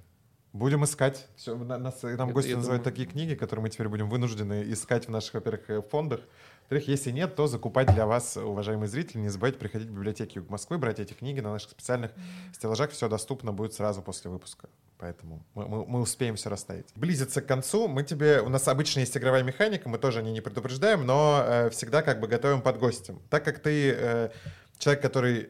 [0.54, 1.28] будем искать.
[1.45, 5.08] На- нас, нам гости я называют думаю- такие книги, которые мы теперь будем вынуждены искать
[5.08, 6.22] в наших, во-первых, э, фондах.
[6.62, 9.20] Во-вторых, если нет, то закупать для вас, уважаемые зрители.
[9.20, 12.12] Не забывайте приходить в библиотеки Юг Москвы, брать эти книги на наших специальных
[12.54, 12.91] стеллажах.
[12.91, 14.68] Все доступно будет сразу после выпуска.
[14.98, 16.88] Поэтому мы, мы- мы успеем все расставить.
[16.95, 17.88] Близится к концу.
[17.88, 18.41] Мы тебе...
[18.41, 22.02] У нас обычно есть игровая механика, мы тоже о ней не предупреждаем, но э, всегда
[22.02, 23.22] как бы готовим под гостем.
[23.30, 24.30] Так как ты э,
[24.78, 25.50] человек, который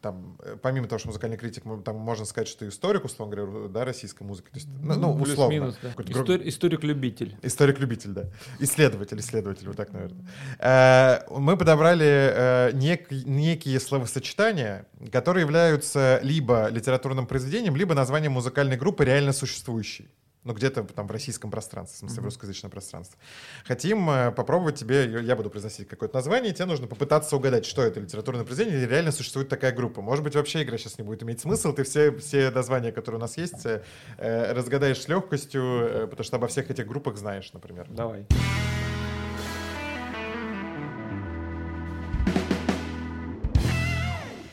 [0.00, 3.84] там, э, помимо того, что музыкальный критик, там можно сказать, что историк, условно говоря, да,
[3.84, 4.46] российской музыки.
[4.50, 5.24] То есть, ну, ну, условно.
[5.74, 5.90] Плюс-минус, да.
[6.02, 7.36] Истор- Историк-любитель.
[7.42, 8.24] Историк-любитель, да.
[8.58, 10.26] Исследователь, исследователь, вот так, наверное.
[10.58, 18.76] Э, Мы подобрали э, нек- некие словосочетания, которые являются либо литературным произведением, либо названием музыкальной
[18.76, 20.08] группы, реально существующей.
[20.42, 22.24] Ну, где-то там в российском пространстве, в смысле, в Мгм.
[22.28, 23.18] русскоязычном пространстве.
[23.66, 27.82] Хотим э, попробовать тебе, я буду произносить какое-то название, и тебе нужно попытаться угадать, что
[27.82, 30.00] это литературное произведение или реально существует такая группа.
[30.00, 33.20] Может быть, вообще игра сейчас не будет иметь смысл, ты все, все названия, которые у
[33.20, 33.82] нас есть, э,
[34.16, 37.86] э, разгадаешь с легкостью, потому что обо всех этих группах знаешь, например.
[37.90, 38.26] Давай.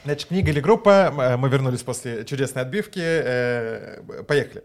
[0.03, 4.63] Значит, книга или группа, мы вернулись после чудесной отбивки, э, поехали.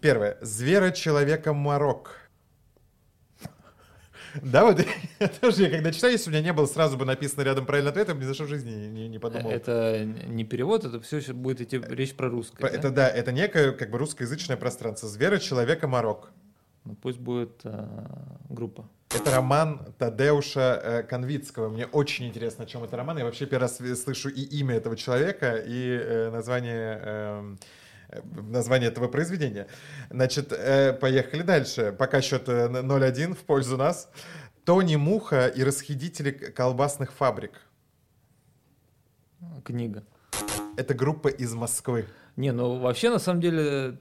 [0.00, 0.36] Первое.
[0.40, 2.26] Зверочеловека Марок.
[4.42, 4.80] Да, вот
[5.20, 7.90] я тоже, я когда читаю, если у меня не было сразу бы написано рядом правильный
[7.90, 9.50] ответ, я бы ни за что в жизни не, не- не подумал.
[9.50, 12.58] Это не перевод, это все еще будет идти речь про русское.
[12.58, 12.76] Про- да?
[12.76, 15.08] Это да, это некое как бы русскоязычное пространство.
[15.08, 16.32] Зверочеловека Марок.
[16.84, 18.88] Ну, пусть будет а, группа.
[19.14, 21.68] Это роман Тадеуша э, Конвицкого.
[21.68, 23.18] Мне очень интересно, о чем это роман.
[23.18, 27.56] Я вообще первый раз слышу и имя этого человека, и э, название, э,
[28.24, 29.66] название этого произведения.
[30.10, 31.94] Значит, э, поехали дальше.
[31.98, 34.08] Пока счет э, н- 0-1 в пользу нас.
[34.64, 37.52] Тони Муха и расхитители колбасных фабрик.
[39.64, 40.02] Книга.
[40.76, 42.06] Это группа из Москвы.
[42.36, 43.96] Не, ну вообще на самом деле э,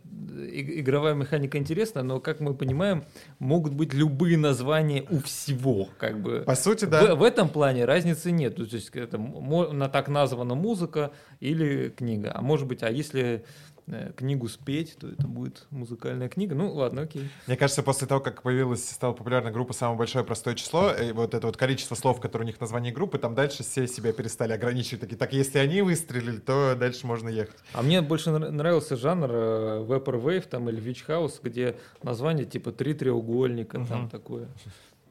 [0.52, 3.06] игровая механика интересна, но как мы понимаем,
[3.40, 6.42] могут быть любые названия у всего, как бы.
[6.46, 7.16] По сути, В, да.
[7.16, 8.58] в этом плане разницы нет.
[8.58, 12.32] То есть это на так названа музыка или книга.
[12.36, 13.75] А может быть, а если э,
[14.18, 16.56] книгу спеть, то это будет музыкальная книга.
[16.56, 17.30] Ну ладно, окей.
[17.46, 21.34] Мне кажется, после того, как появилась, стала популярна группа «Самое большое простое число», и вот
[21.34, 24.54] это вот количество слов, которые у них в названии группы, там дальше все себя перестали
[24.54, 25.02] ограничивать.
[25.02, 27.56] Такие, так если они выстрелили, то дальше можно ехать.
[27.74, 32.72] А мне больше нра- нравился жанр э, Vaporwave там, или Witch House, где название типа
[32.72, 34.10] «Три треугольника», там Мгм.
[34.10, 34.48] такое.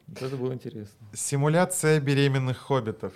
[0.07, 0.93] Вот это было интересно.
[1.13, 3.13] Симуляция беременных хоббитов.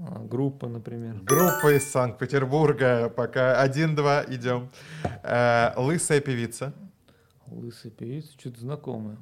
[0.00, 1.16] А, группа, например.
[1.22, 3.08] Группа из Санкт-Петербурга.
[3.08, 4.70] Пока один-два идем.
[5.22, 6.72] Э, Лысая певица.
[7.46, 9.16] Лысый певец, что-то знакомое.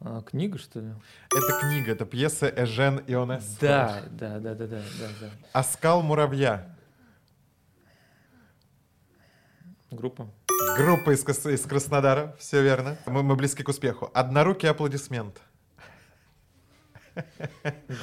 [0.00, 0.88] А, книга, что ли?
[1.32, 3.56] Это книга, это пьеса Эжен Ионес.
[3.60, 5.30] Да, да, да, да, да, да, да.
[5.52, 6.76] Оскал муравья.
[9.92, 10.28] Группа.
[10.76, 12.34] Группа из, из Краснодара.
[12.38, 12.96] Все верно.
[13.06, 14.10] Мы, мы близки к успеху.
[14.12, 15.40] Однорукий аплодисмент.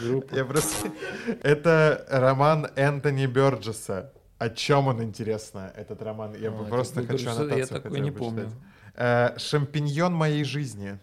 [0.01, 0.35] Группа.
[0.35, 0.91] Я просто...
[1.43, 4.11] Это роман Энтони Бёрджеса.
[4.37, 6.33] О чем он, интересно, этот роман?
[6.35, 8.51] Я А, просто хочу Бёрджеса аннотацию Я такой не помню.
[8.95, 10.97] Э, Шампиньон моей жизни.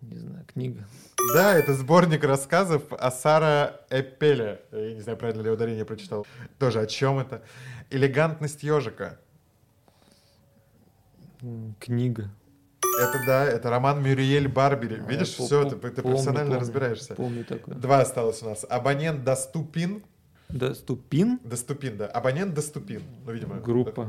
[0.00, 0.86] Не знаю, книга.
[1.34, 4.60] Да, это сборник рассказов о Сара Эпеле.
[4.70, 6.26] Я не знаю, правильно ли ударение прочитал.
[6.58, 7.42] Тоже о чем это?
[7.90, 9.18] Элегантность ежика.
[11.80, 12.30] Книга.
[12.98, 15.00] Это да, это роман Мюриель Барбери.
[15.04, 16.60] А, Видишь, по- все, ты, ты помню, профессионально помню.
[16.60, 17.14] разбираешься.
[17.14, 17.74] Помню такое.
[17.74, 18.64] Два осталось у нас.
[18.68, 20.02] Абонент доступен.
[20.48, 21.40] Доступин?
[21.44, 22.06] Доступин, да.
[22.06, 23.02] Абонент доступин.
[23.24, 23.56] Ну, видимо.
[23.56, 24.08] Группа.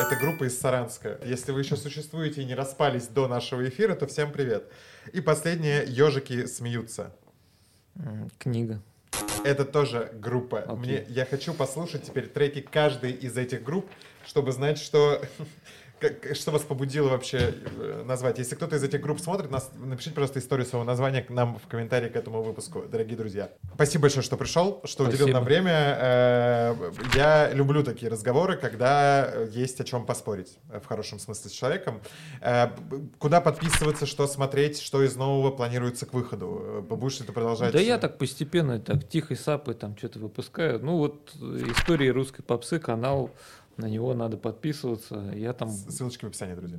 [0.00, 1.18] Это группа из Саранска.
[1.24, 4.70] Если вы еще существуете и не распались до нашего эфира, то всем привет.
[5.12, 5.84] И последнее.
[5.86, 7.14] Ежики смеются.
[8.38, 8.80] Книга.
[9.44, 10.60] Это тоже группа.
[10.60, 10.76] Окей.
[10.76, 13.86] Мне, я хочу послушать теперь треки каждой из этих групп,
[14.26, 15.20] чтобы знать, что,
[16.02, 18.38] как- что вас побудило вообще э, назвать.
[18.38, 21.66] Если кто-то из этих групп смотрит, нас, напишите просто историю своего названия к нам в
[21.68, 23.50] комментарии к этому выпуску, дорогие друзья.
[23.74, 25.38] Спасибо большое, что пришел, что уделил Спасибо.
[25.38, 25.96] нам время.
[26.00, 26.74] Э,
[27.14, 32.00] Я люблю такие разговоры, когда есть о чем поспорить, э, в хорошем смысле, с человеком.
[33.18, 36.84] Куда подписываться, что смотреть, что из нового планируется к выходу?
[36.88, 37.72] Будешь ли ты продолжать?
[37.72, 40.80] Да я так постепенно, так тихой сапой там что-то выпускаю.
[40.80, 43.30] Ну вот истории русской попсы, канал,
[43.76, 45.32] на него надо подписываться.
[45.34, 46.78] Я там Ссылочки в описании, друзья.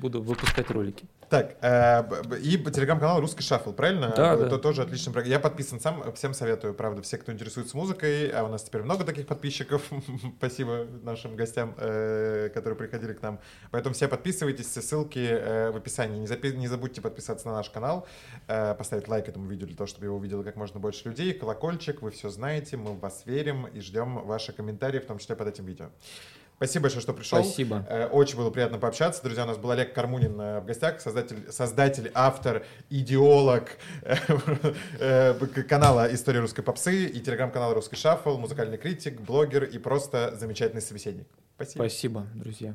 [0.00, 1.04] буду выпускать ролики.
[1.34, 4.14] Так, э, и телеграм-канал «Русский шаффл», правильно?
[4.16, 4.58] Да, Это да.
[4.58, 5.28] тоже отличный проект.
[5.28, 9.02] Я подписан сам, всем советую, правда, все, кто интересуется музыкой, а у нас теперь много
[9.02, 9.82] таких подписчиков,
[10.38, 13.40] спасибо нашим гостям, э, которые приходили к нам.
[13.72, 16.20] Поэтому все подписывайтесь, все ссылки э, в описании.
[16.20, 18.06] Не, запи- не забудьте подписаться на наш канал,
[18.46, 22.00] э, поставить лайк этому видео для того, чтобы его увидело как можно больше людей, колокольчик,
[22.00, 25.48] вы все знаете, мы в вас верим и ждем ваши комментарии, в том числе под
[25.48, 25.86] этим видео.
[26.56, 27.42] Спасибо большое, что пришел.
[27.42, 27.84] Спасибо.
[27.88, 29.22] Э, Очень было приятно пообщаться.
[29.22, 33.70] Друзья, у нас был Олег Кармунин э, в гостях, создатель, создатель автор, идеолог
[34.02, 35.34] э,
[35.68, 41.26] канала «История русской попсы» и телеграм-канала «Русский шаффл», музыкальный критик, блогер и просто замечательный собеседник.
[41.56, 41.82] Спасибо.
[41.82, 42.74] Спасибо, друзья.